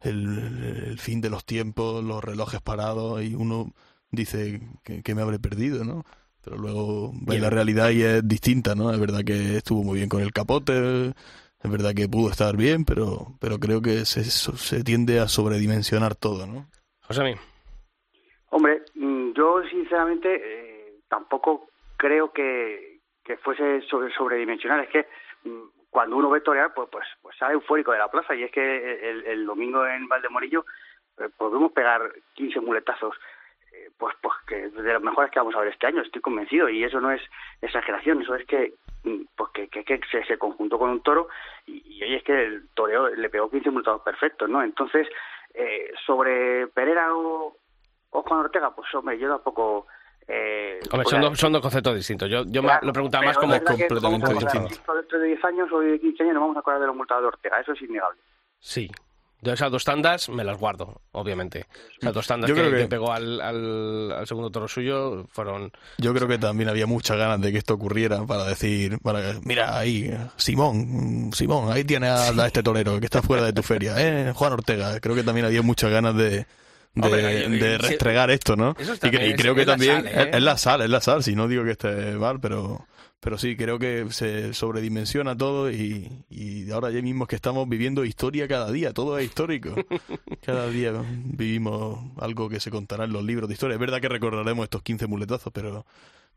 [0.00, 3.72] el, el fin de los tiempos, los relojes parados, y uno
[4.12, 6.04] dice que, que me habré perdido, ¿no?
[6.40, 8.92] Pero luego ve la realidad y es distinta, ¿no?
[8.92, 11.14] Es verdad que estuvo muy bien con el capote,
[11.62, 16.14] es verdad que pudo estar bien, pero, pero creo que se, se tiende a sobredimensionar
[16.14, 16.66] todo, ¿no?
[17.02, 17.36] José
[18.50, 24.80] Hombre, mm, yo sinceramente eh, tampoco creo que, que fuese sobre, sobredimensionar.
[24.84, 25.06] Es que
[25.44, 28.34] mm, cuando uno ve torear, pues, pues, pues sale eufórico de la plaza.
[28.34, 30.64] Y es que el, el domingo en Valdemorillo
[31.18, 33.14] eh, podemos pegar 15 muletazos.
[33.72, 36.68] Eh, pues, pues que de los mejores que vamos a ver este año, estoy convencido,
[36.68, 37.22] y eso no es
[37.60, 41.28] exageración, eso es que pues que, que, se, se, conjuntó con un toro
[41.66, 44.62] y, y oye, es que el toreo le pegó 15 multados perfectos, ¿no?
[44.62, 45.06] Entonces,
[45.54, 47.56] eh, sobre Pereira o,
[48.10, 49.86] o Juan Ortega, pues hombre, yo tampoco...
[50.26, 52.28] Eh, Hombre, son, dos, son dos conceptos distintos.
[52.28, 54.94] Yo, yo Claro, lo preguntaba más como completamente distinto.
[54.94, 57.22] Dentro de 10 años o de 15 años nos vamos a acordar de los multados
[57.22, 58.20] de Ortega, eso es innegable.
[58.58, 58.90] Sí.
[59.40, 61.66] Yo esas dos tandas me las guardo, obviamente.
[62.00, 65.70] Esas dos tandas que, que- que pegó al, al, al segundo toro suyo fueron...
[65.98, 69.78] Yo creo que también había muchas ganas de que esto ocurriera para decir, para mira
[69.78, 73.94] ahí, Simón, Simón, ahí tienes a, a este torero que está fuera de tu feria,
[73.98, 74.98] eh, Juan Ortega.
[75.00, 76.46] Creo que también había muchas ganas de, de,
[77.00, 78.74] Hombre, de restregar esto, ¿no?
[78.78, 80.12] eso Y, y creo es- que es la también sal, ¿eh?
[80.30, 82.86] es, es la sal, es la sal, si no digo que esté mal, pero
[83.20, 87.68] pero sí, creo que se sobredimensiona todo y, y ahora ya mismo es que estamos
[87.68, 89.74] viviendo historia cada día, todo es histórico.
[90.42, 90.92] Cada día
[91.24, 93.74] vivimos algo que se contará en los libros de historia.
[93.74, 95.84] Es verdad que recordaremos estos 15 muletazos, pero,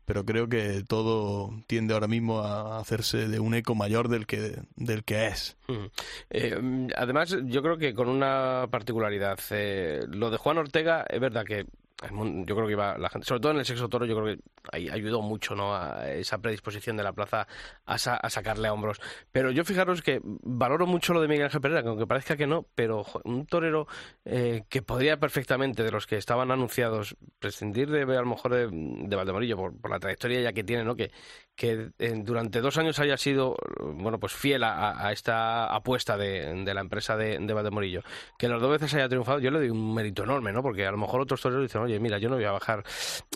[0.04, 4.60] pero creo que todo tiende ahora mismo a hacerse de un eco mayor del que,
[4.76, 5.56] del que es.
[5.68, 5.86] Mm.
[6.30, 9.38] Eh, además, yo creo que con una particularidad.
[9.50, 11.64] eh, lo de Juan Ortega, es verdad que
[12.10, 14.42] yo creo que iba la gente, sobre todo en el sexo toro, yo creo que
[14.70, 15.74] ayudó mucho ¿no?
[15.74, 17.46] a esa predisposición de la plaza
[17.84, 19.00] a, sa- a sacarle a hombros.
[19.32, 22.46] Pero yo fijaros que valoro mucho lo de Miguel Ángel Pereira, que aunque parezca que
[22.46, 23.86] no, pero un torero
[24.24, 28.68] eh, que podría perfectamente, de los que estaban anunciados, prescindir de a lo mejor de,
[28.70, 30.94] de Valdemorillo por, la trayectoria ya que tiene, ¿no?
[30.94, 31.10] que,
[31.56, 36.62] que eh, durante dos años haya sido bueno pues fiel a, a esta apuesta de,
[36.72, 38.02] la empresa de, de Valdemorillo,
[38.38, 40.62] que las dos veces haya triunfado, yo le doy un mérito enorme, ¿no?
[40.62, 42.82] Porque a lo mejor otros toreros dicen, oye, mira, yo no voy a bajar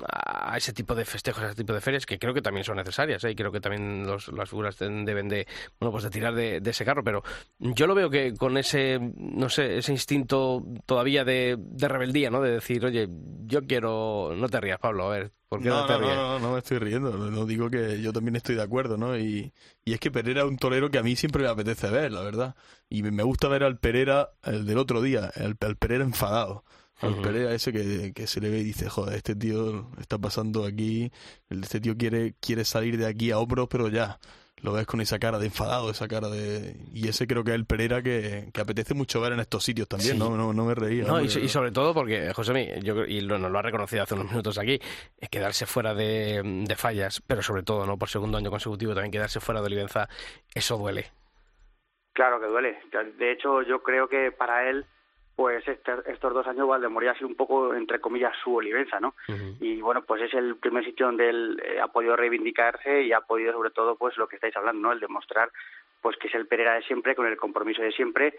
[0.09, 2.77] a ese tipo de festejos, a ese tipo de ferias, que creo que también son
[2.77, 3.31] necesarias, ¿eh?
[3.31, 5.47] y creo que también los, las figuras deben de,
[5.81, 7.23] bueno, pues de tirar de, de ese carro, pero
[7.59, 12.43] yo lo veo que con ese, no sé, ese instinto todavía de, de rebeldía, ¿no?
[12.43, 13.09] De decir, oye,
[13.47, 16.15] yo quiero, no te rías, Pablo, a ver, ¿por qué no, No, te no, no,
[16.15, 17.17] no, no me estoy riendo.
[17.17, 19.17] No digo que yo también estoy de acuerdo, ¿no?
[19.17, 19.53] Y,
[19.85, 22.23] y es que Pereira es un torero que a mí siempre me apetece ver, la
[22.23, 22.57] verdad.
[22.89, 26.65] Y me gusta ver al Pereira, el del otro día, el, al Pereira enfadado.
[27.01, 27.23] Al Ujú.
[27.23, 31.11] Pereira ese que, que se le ve y dice, joder, este tío está pasando aquí,
[31.51, 34.19] el- este tío quiere, quiere salir de aquí a hombros, pero ya.
[34.63, 36.75] Lo ves con esa cara de enfadado, esa cara de...
[36.95, 39.87] Y ese creo que es el Pereira que, que apetece mucho ver en estos sitios
[39.87, 40.19] también, Sí.
[40.19, 40.35] ¿no?
[40.35, 41.05] No, no me reía.
[41.05, 44.31] No, y, sobre todo porque, José, yo, y lo, nos lo ha reconocido hace unos
[44.31, 44.81] minutos aquí,
[45.19, 47.99] es quedarse fuera de, de fallas, pero sobre todo, ¿no?
[47.99, 50.09] Por segundo año consecutivo también quedarse fuera de Olivenza,
[50.55, 51.13] eso duele.
[52.15, 52.79] Claro que duele.
[53.19, 54.87] De hecho, yo creo que para él,
[55.37, 59.15] pues este- estos dos años Valdemoría ha sido un poco, entre comillas, su Olivenza, ¿no?
[59.61, 63.21] Y bueno, pues es el primer sitio donde él eh, ha podido reivindicarse y ha
[63.21, 64.93] podido, sobre todo, pues lo que estáis hablando, ¿no?
[64.93, 65.51] El demostrar
[66.01, 68.35] pues que es el Pereira de siempre, con el compromiso de siempre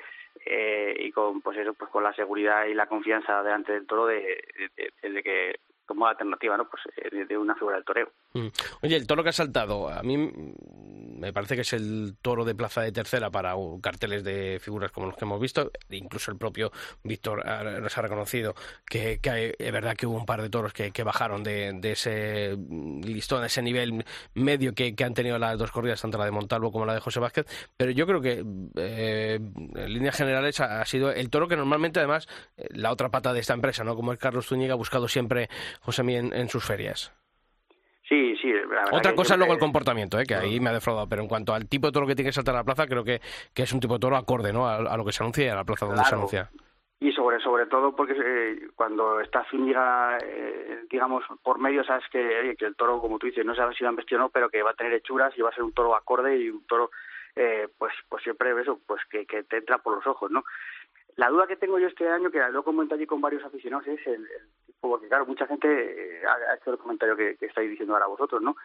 [0.46, 4.06] eh, y con pues eso, pues con la seguridad y la confianza delante del toro
[4.08, 4.42] de,
[4.76, 6.70] de- de- de que como alternativa, ¿no?
[6.70, 8.12] Pues eh, de, una figura del toreo.
[8.34, 8.48] Mm.
[8.84, 12.46] Oye, el toro que ha saltado, a mí mm, me parece que es el toro
[12.46, 15.72] de plaza de tercera para carteles de figuras como los que hemos visto.
[15.90, 16.72] Incluso el propio
[17.04, 17.44] Víctor
[17.82, 18.54] nos ha reconocido
[18.86, 22.58] que, que es verdad que hubo un par de toros que, bajaron de, de ese
[22.58, 26.72] listón, de ese nivel medio que, han tenido las dos corridas, tanto la de Montalvo
[26.72, 27.46] como la de José Vázquez.
[27.78, 28.44] Pero yo creo que,
[28.76, 29.40] eh,
[29.76, 32.28] en líneas generales, ha, ha sido el toro que normalmente, además,
[32.58, 33.96] eh, la otra pata de esta empresa, ¿no?
[33.96, 35.50] Como es Carlos Zúñiga, ha buscado siempre
[35.82, 37.14] José Mí en- sus ferias.
[38.08, 38.54] Sí, sí.
[38.92, 40.26] Otra cosa es luego el comportamiento, ¿eh?
[40.26, 42.34] que ahí me ha defraudado, pero en cuanto al tipo de toro que tiene que
[42.34, 43.20] saltar a la plaza, creo que,
[43.54, 44.66] que es un tipo de toro acorde ¿no?
[44.68, 46.50] a, a lo que se anuncia y a la plaza donde se anuncia.
[47.00, 52.56] Y sobre sobre todo porque eh, cuando está Zúñiga, eh, digamos, por medio, sabes que,
[52.58, 54.50] que el toro, como tú dices, no sabes si lo han vestido o no, pero
[54.50, 56.90] que va a tener hechuras y va a ser un toro acorde y un toro,
[57.36, 60.44] eh, pues pues siempre eso, pues que, que te entra por los ojos, ¿no?
[61.18, 64.06] La duda que tengo yo este año, que lo comento allí con varios aficionados, es
[64.08, 64.42] el, el
[64.80, 68.42] porque claro, mucha gente eh, ha, hecho el comentario que, que estáis diciendo ahora vosotros,
[68.42, 68.56] ¿no?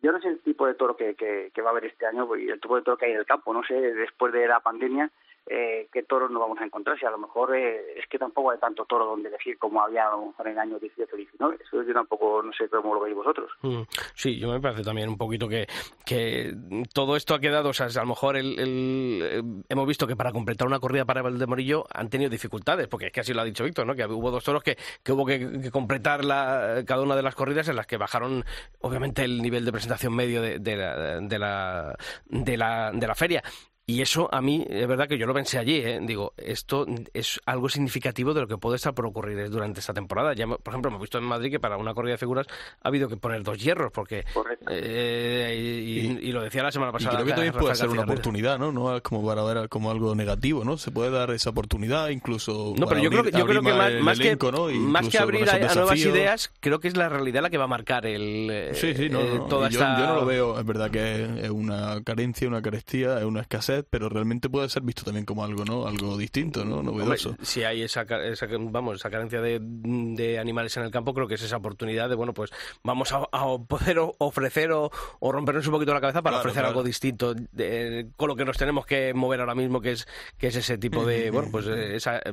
[0.00, 2.28] Yo no sé el tipo de toro que, que, que va a haber este año
[2.36, 4.60] y el tipo de toro que hay en el campo, no sé, después de la
[4.60, 5.10] pandemia,
[5.46, 6.98] eh, qué toros nos vamos a encontrar.
[6.98, 10.06] Si a lo mejor eh, es que tampoco hay tanto toro donde elegir como había
[10.38, 11.58] en el año 18 19.
[11.62, 13.50] Eso yo tampoco, no sé cómo lo veis vosotros.
[13.62, 13.82] Mm,
[14.14, 15.66] Sí, yo me parece también un poquito que,
[16.04, 16.54] que
[16.92, 20.16] todo esto ha quedado, o sea, a lo mejor el, el- eh, hemos visto que
[20.16, 23.44] para completar una corrida para Valdemorillo han tenido dificultades, porque es que así lo ha
[23.44, 23.94] dicho Víctor, ¿no?
[23.94, 27.34] que hubo dos toros que, que hubo que, que completar la, cada una de las
[27.34, 28.44] corridas en las que bajaron,
[28.80, 33.14] obviamente, el nivel de presentación medio de, de la, de, la, de, la, de la
[33.14, 33.42] feria.
[33.86, 36.00] Y eso a mí, es verdad que yo lo pensé allí, ¿eh?
[36.02, 40.32] digo, esto es algo significativo de lo que puede estar por ocurrir durante esta temporada.
[40.32, 42.46] Ya, por ejemplo, me he visto en Madrid que para una corrida de figuras
[42.82, 44.24] ha habido que poner dos hierros, porque...
[44.70, 47.12] Eh, y, y, lo decía la semana pasada.
[47.12, 48.72] Y creo que también puede ser una oportunidad, ¿no?
[48.72, 50.78] No es como para ver como algo negativo, ¿no?
[50.78, 52.72] Se puede dar esa oportunidad, incluso...
[52.78, 54.34] No, pero yo creo que, yo creo que más, más que,
[54.78, 57.68] más que abrir a, nuevas ideas, creo que es la realidad la que va a
[57.68, 58.70] marcar el...
[58.72, 59.44] Sí, sí, no, eh, no.
[59.44, 59.98] Toda yo, esta...
[59.98, 63.73] yo no lo veo, es verdad que es una carencia, una carestía, es una escasez,
[63.82, 65.86] pero realmente puede ser visto también como algo, ¿no?
[65.86, 66.82] Algo distinto, ¿no?
[66.82, 67.30] Novedoso.
[67.30, 71.26] Hombre, si hay esa, esa, vamos, esa carencia de, de, animales en el campo, creo
[71.26, 72.50] que es esa oportunidad de, bueno, pues
[72.82, 76.62] vamos a, a poder ofrecer o, o, rompernos un poquito la cabeza para claro, ofrecer
[76.62, 76.68] claro.
[76.68, 80.06] algo distinto de, con lo que nos tenemos que mover ahora mismo, que es
[80.38, 82.32] que es ese tipo de, bueno, pues esa eh,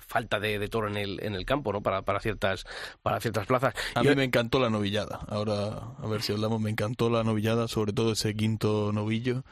[0.00, 1.82] falta de, de, toro en el, en el campo, ¿no?
[1.82, 2.64] Para, para ciertas
[3.02, 3.74] para ciertas plazas.
[3.94, 5.20] A Yo, mí me encantó la novillada.
[5.28, 9.44] Ahora, a ver si hablamos, me encantó la novillada, sobre todo ese quinto novillo.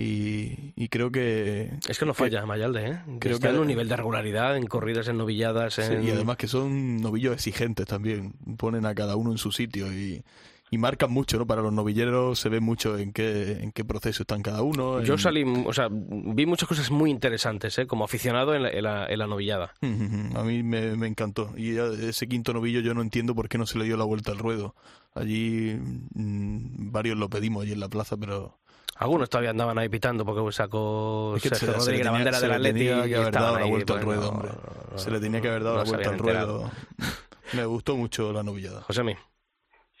[0.00, 1.72] Y, y, creo que...
[1.88, 2.98] Es que no falla que, Mayalde, ¿eh?
[3.18, 5.76] Creo Está que en un nivel de regularidad, en corridas, en novilladas...
[5.80, 6.02] En...
[6.02, 9.92] Sí, y además que son novillos exigentes también, ponen a cada uno en su sitio
[9.92, 10.22] y,
[10.70, 11.48] y marcan mucho, ¿no?
[11.48, 15.02] Para los novilleros se ve mucho en qué, en qué proceso están cada uno.
[15.02, 17.88] Yo salí, o sea, vi muchas cosas muy interesantes, ¿eh?
[17.88, 19.74] Como aficionado en la, en la, en la novillada.
[19.82, 21.52] A mí me, me, encantó.
[21.56, 24.30] Y ese quinto novillo yo no entiendo por qué no se le dio la vuelta
[24.30, 24.76] al ruedo.
[25.14, 25.76] Allí
[26.14, 28.58] mmm, varios lo pedimos allí en la plaza, pero...
[28.96, 32.40] Algunos todavía andaban ahí pitando porque sacó es que Sergio se, Rodríguez se la bandera
[32.40, 32.78] del Atleti.
[32.78, 34.50] Se le tenía que haber dado la ahí, vuelta al bueno, ruedo, hombre.
[34.90, 36.70] no, se le tenía que haber dado no la vuelta al ruedo.
[37.54, 38.82] Me gustó mucho la novillada.
[38.82, 39.14] José mí.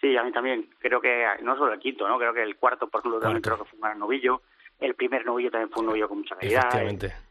[0.00, 0.68] Sí, a mí también.
[0.80, 2.18] Creo que no solo el quinto, ¿no?
[2.18, 4.42] Creo que el cuarto, por ejemplo, también creo que fue un gran novillo.
[4.78, 6.68] El primer novillo también fue un novillo con mucha calidad.
[6.68, 7.27] Efectivamente.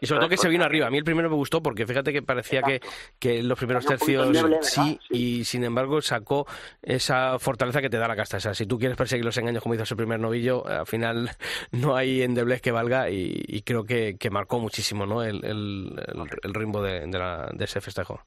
[0.00, 0.86] Y sobre todo que se vino arriba.
[0.86, 2.80] A mí el primero me gustó porque fíjate que parecía que,
[3.18, 6.46] que los primeros tercios sí, sí, y sin embargo sacó
[6.82, 8.36] esa fortaleza que te da la casta.
[8.36, 11.30] O sea, si tú quieres perseguir los engaños como hizo ese primer novillo, al final
[11.72, 15.22] no hay endeblez que valga y, y creo que, que, marcó muchísimo ¿no?
[15.22, 18.20] el, el, el, el ritmo de, de, la, de ese festejo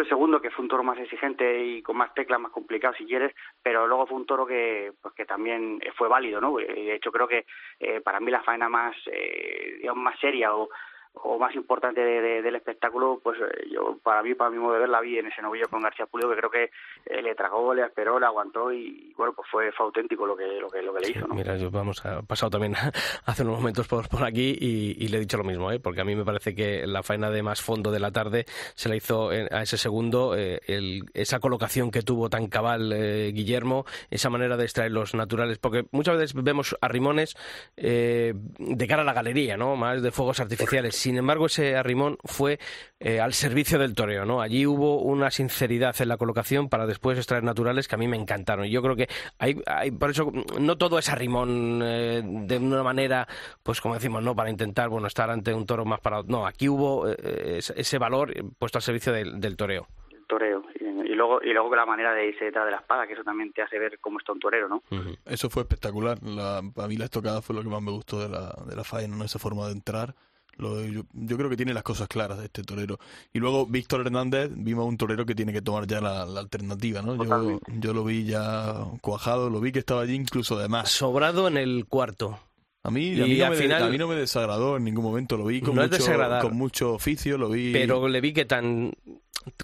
[0.00, 3.04] el segundo que fue un toro más exigente y con más teclas más complicado si
[3.04, 7.12] quieres pero luego fue un toro que pues que también fue válido no de hecho
[7.12, 7.46] creo que
[7.80, 10.68] eh, para mí la faena más eh, digamos más seria o
[11.14, 13.38] o más importante de, de, del espectáculo, pues
[13.70, 16.06] yo para mí, para mi modo de ver, la vi en ese novillo con García
[16.06, 16.70] Pulido, que creo que
[17.06, 20.46] eh, le tragó, le esperó, le aguantó y bueno, pues fue, fue auténtico lo que,
[20.60, 21.26] lo que, lo que le hizo.
[21.26, 21.34] ¿no?
[21.34, 22.74] Mira, yo vamos, ha pasado también
[23.26, 25.80] hace unos momentos por, por aquí y, y, le he dicho lo mismo, ¿eh?
[25.80, 28.44] porque a mí me parece que la faena de más fondo de la tarde
[28.74, 33.32] se la hizo a ese segundo, eh, el, esa colocación que tuvo tan cabal eh,
[33.32, 37.36] Guillermo, esa manera de extraer los naturales, porque muchas veces vemos arrimones
[37.76, 39.76] eh, de cara a la galería, ¿no?
[39.76, 42.58] más de fuegos artificiales sin embargo, ese arrimón fue
[43.00, 44.40] eh, al servicio del toreo, ¿no?
[44.40, 48.16] Allí hubo una sinceridad en la colocación para después extraer naturales que a mí me
[48.16, 48.66] encantaron.
[48.66, 52.82] Y yo creo que hay, hay por eso no todo es arrimón eh, de una
[52.82, 53.26] manera,
[53.62, 56.24] pues como decimos, no para intentar, bueno, estar ante un toro más parado.
[56.26, 59.86] No, aquí hubo eh, ese valor puesto al servicio del, del toreo.
[60.10, 60.62] El toreo.
[60.80, 63.52] Y luego, y luego la manera de irse detrás de la espada, que eso también
[63.52, 64.82] te hace ver cómo está un torero, ¿no?
[64.90, 65.18] Uh -huh.
[65.26, 66.22] Eso fue espectacular.
[66.22, 68.84] La, a mí la estocada fue lo que más me gustó de la, de la
[68.84, 69.24] faena, ¿no?
[69.24, 70.14] esa forma de entrar.
[70.58, 72.98] Lo, yo, yo, creo que tiene las cosas claras de este torero.
[73.32, 77.00] Y luego Víctor Hernández, vimos un torero que tiene que tomar ya la, la alternativa,
[77.00, 77.22] ¿no?
[77.24, 80.90] Yo, yo, lo vi ya cuajado, lo vi que estaba allí incluso de más.
[80.90, 82.38] Sobrado en el cuarto.
[82.84, 85.36] A mí, a mí, no me, final, a mí no me desagradó en ningún momento,
[85.36, 87.72] lo vi con, no mucho, con mucho oficio, lo vi...
[87.72, 88.92] Pero le vi que tan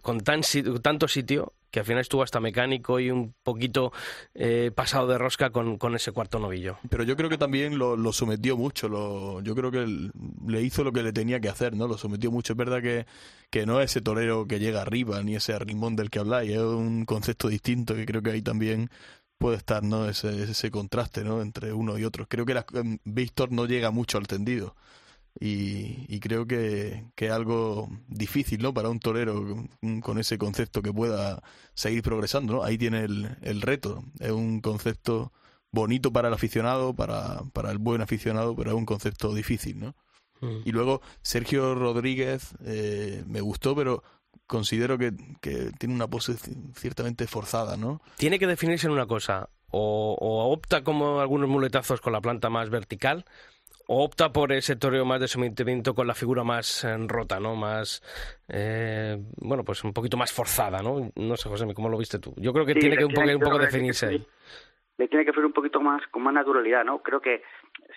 [0.03, 0.43] con tan,
[0.83, 3.93] tanto sitio que al final estuvo hasta mecánico y un poquito
[4.33, 6.79] eh, pasado de rosca con, ese cuarto novillo.
[6.89, 10.11] Pero yo creo que también lo, sometió mucho, lo, yo creo que
[10.47, 11.89] le hizo lo que le tenía que hacer, ¿no?
[11.89, 12.53] Lo sometió mucho.
[12.53, 13.07] Es verdad que,
[13.51, 16.59] que no es ese torero que llega arriba, ni ese arrimón del que habláis, es
[16.59, 18.89] un concepto distinto que creo que ahí también
[19.39, 20.09] puede estar, ¿no?
[20.09, 21.23] Ese, ese contraste.
[21.23, 22.29] Entre uno y otro.
[22.29, 22.65] Creo que la,
[23.05, 24.77] Víctor no llega mucho al tendido.
[25.41, 28.73] Y, y, creo que, que, es algo difícil ¿no?
[28.73, 29.67] para un torero
[30.01, 31.43] con, ese concepto que pueda
[31.75, 32.55] seguir progresando.
[32.55, 32.63] ¿no?
[32.63, 34.05] Ahí tiene el, el, reto.
[34.21, 35.33] Es un concepto
[35.73, 39.81] bonito para el aficionado, para, para el buen aficionado, pero es un concepto difícil.
[39.81, 39.97] ¿no?
[40.41, 40.61] Mm.
[40.65, 44.05] Y luego Sergio Rodríguez eh, me gustó, pero
[44.47, 46.37] considero que, que, tiene una pose
[46.77, 47.77] ciertamente forzada.
[47.77, 48.01] ¿no?
[48.19, 49.49] Tiene que definirse en una cosa.
[49.77, 53.25] O, o opta como algunos muletazos con la planta más vertical
[53.87, 57.55] opta por ese toreo más de sometimiento con la figura más eh, rota, ¿no?
[57.57, 58.03] Más,
[58.49, 61.11] eh, bueno, pues un poquito más forzada, ¿no?
[61.17, 62.35] No sé, José, ¿cómo lo viste tú?
[62.37, 64.27] Yo creo que sí, tiene que un, tiene, poco, un poco definirse ahí.
[64.97, 67.03] Le tiene que fluir un poquito más, con más naturalidad, ¿no?
[67.03, 67.43] Creo que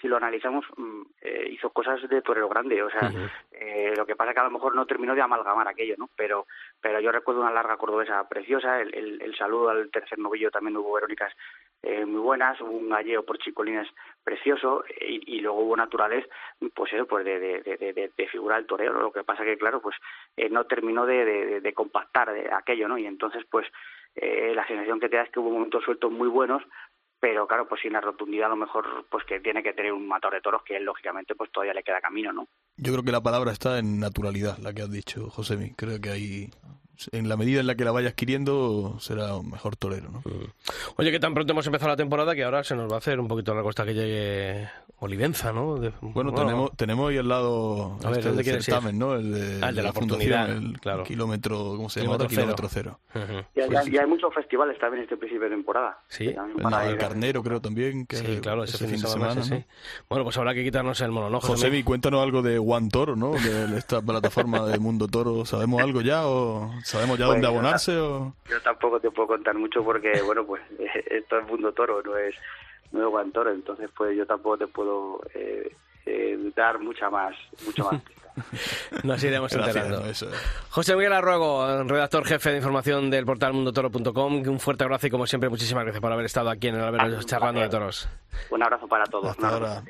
[0.02, 2.82] si lo analizamos, mm, eh, hizo cosas de torero grande.
[2.84, 3.12] O sea,
[3.52, 6.10] eh, lo que pasa es que a lo mejor no terminó de amalgamar aquello, ¿no?
[6.16, 6.46] Pero,
[6.82, 8.80] pero yo recuerdo una larga cordobesa preciosa.
[8.80, 11.34] El, el, el saludo al tercer novillo también hubo Verónicas
[11.84, 12.60] eh, muy buenas.
[12.62, 13.88] Hubo un galleo por Chicolines
[14.24, 14.84] precioso.
[15.02, 16.28] Y, y luego hubo naturales,
[16.74, 19.02] pues eso, pues de, de, de, de, de figura del torero.
[19.02, 19.96] Lo que pasa que, claro, pues
[20.36, 22.98] eh, no terminó de, de, de compactar de aquello, ¿no?
[22.98, 23.68] Y entonces, pues
[24.16, 26.64] eh, la sensación que te da es que hubo momentos sueltos muy buenos,
[27.20, 30.08] pero claro, pues sin la rotundidad a lo mejor pues que tiene que tener un
[30.08, 32.48] matador de toros que lógicamente pues todavía le queda camino, ¿no?
[32.78, 35.74] Yo creo que la palabra está en naturalidad, la que has dicho, Josemi.
[35.76, 36.50] Creo que ahí,
[37.12, 40.24] en la medida en la que la vaya adquiriendo, será un mejor torero, ¿no?
[40.98, 43.20] Oye, que tan pronto hemos empezado la temporada que ahora se nos va a hacer
[43.20, 44.68] un poquito la costa que llegue
[45.00, 45.76] Olivenza, ¿no?
[45.78, 48.98] De- Bueno, tenemos, tenemos ahí al lado A este ¿dónde del quieres certamen?
[48.98, 49.14] ¿no?
[49.14, 51.04] El de, Ah, el de la fundación, oportunidad, el claro.
[51.04, 52.14] kilómetro, ¿cómo se llama?
[52.18, 53.00] Kilómetro Kilómetro cero.
[53.14, 53.34] Ujú.
[53.56, 56.00] Y hay, Pues- y hay muchos festivales también este principio de temporada.
[56.08, 56.34] Sí.
[56.34, 59.44] También El Carnero creo también, que Sí, claro, ese, fin de semana, ¿no?
[59.44, 59.64] sí.
[60.10, 61.54] Bueno, pues habrá que quitarnos el mono, ¿no, José?
[61.54, 63.34] Josemi, cuéntanos algo de One Toro, ¿no?
[63.34, 65.46] De esta plataforma de Mundo Toro.
[65.46, 68.34] ¿Sabemos algo ya o sabemos ya Pues, dónde abonarse o...?
[68.50, 70.62] Yo tampoco te puedo contar mucho porque, bueno, pues
[71.10, 72.36] esto es mundo toro, no es,
[72.92, 75.76] no es Juan Toro, entonces pues yo tampoco te puedo eh,
[76.06, 77.36] eh, dar mucha más,
[77.66, 78.02] mucho más.
[79.04, 80.06] Nos iremos Gracias, enterando.
[80.08, 80.26] es.
[80.70, 84.48] José Miguel Arruego, redactor jefe de información del portal mundotoro.com.
[84.48, 87.24] Un fuerte abrazo y, como siempre, muchísimas gracias por haber estado aquí en el Albero
[87.24, 88.08] charlando de toros.
[88.52, 89.32] Un abrazo para todos.
[89.32, 89.84] Hasta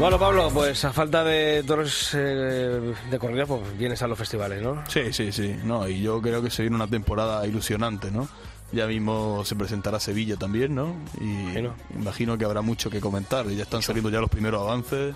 [0.00, 4.62] Bueno, Pablo, pues a falta de toros eh, de corrida, pues vienes a los festivales,
[4.62, 4.82] ¿no?
[4.88, 5.54] Sí, sí, sí.
[5.62, 8.26] No, y yo creo que se viene una temporada ilusionante, ¿no?
[8.72, 10.94] Ya mismo se presentará Sevilla también, ¿no?
[11.20, 11.74] Y Imagino.
[11.94, 13.46] imagino que habrá mucho que comentar.
[13.48, 15.14] Ya están saliendo ya los primeros avances.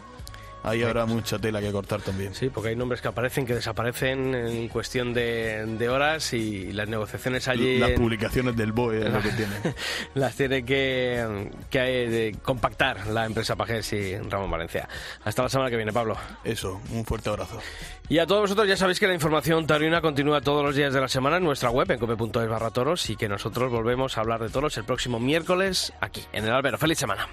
[0.65, 2.35] Ahí habrá mucha tela que cortar también.
[2.35, 6.89] Sí, porque hay nombres que aparecen, que desaparecen en cuestión de, de horas y las
[6.89, 9.53] negociaciones allí Las publicaciones del BOE es lo que tiene.
[10.15, 14.89] las tiene que, que eh, compactar la empresa Pajés y Ramón Valencia.
[15.23, 16.17] Hasta la semana que viene, Pablo.
[16.43, 17.61] Eso, un fuerte abrazo.
[18.09, 21.01] Y a todos vosotros ya sabéis que la información taurina continúa todos los días de
[21.01, 24.41] la semana en nuestra web, en cope.es barra toros, y que nosotros volvemos a hablar
[24.41, 26.79] de toros el próximo miércoles aquí, en el Albero.
[26.79, 27.29] ¡Feliz semana!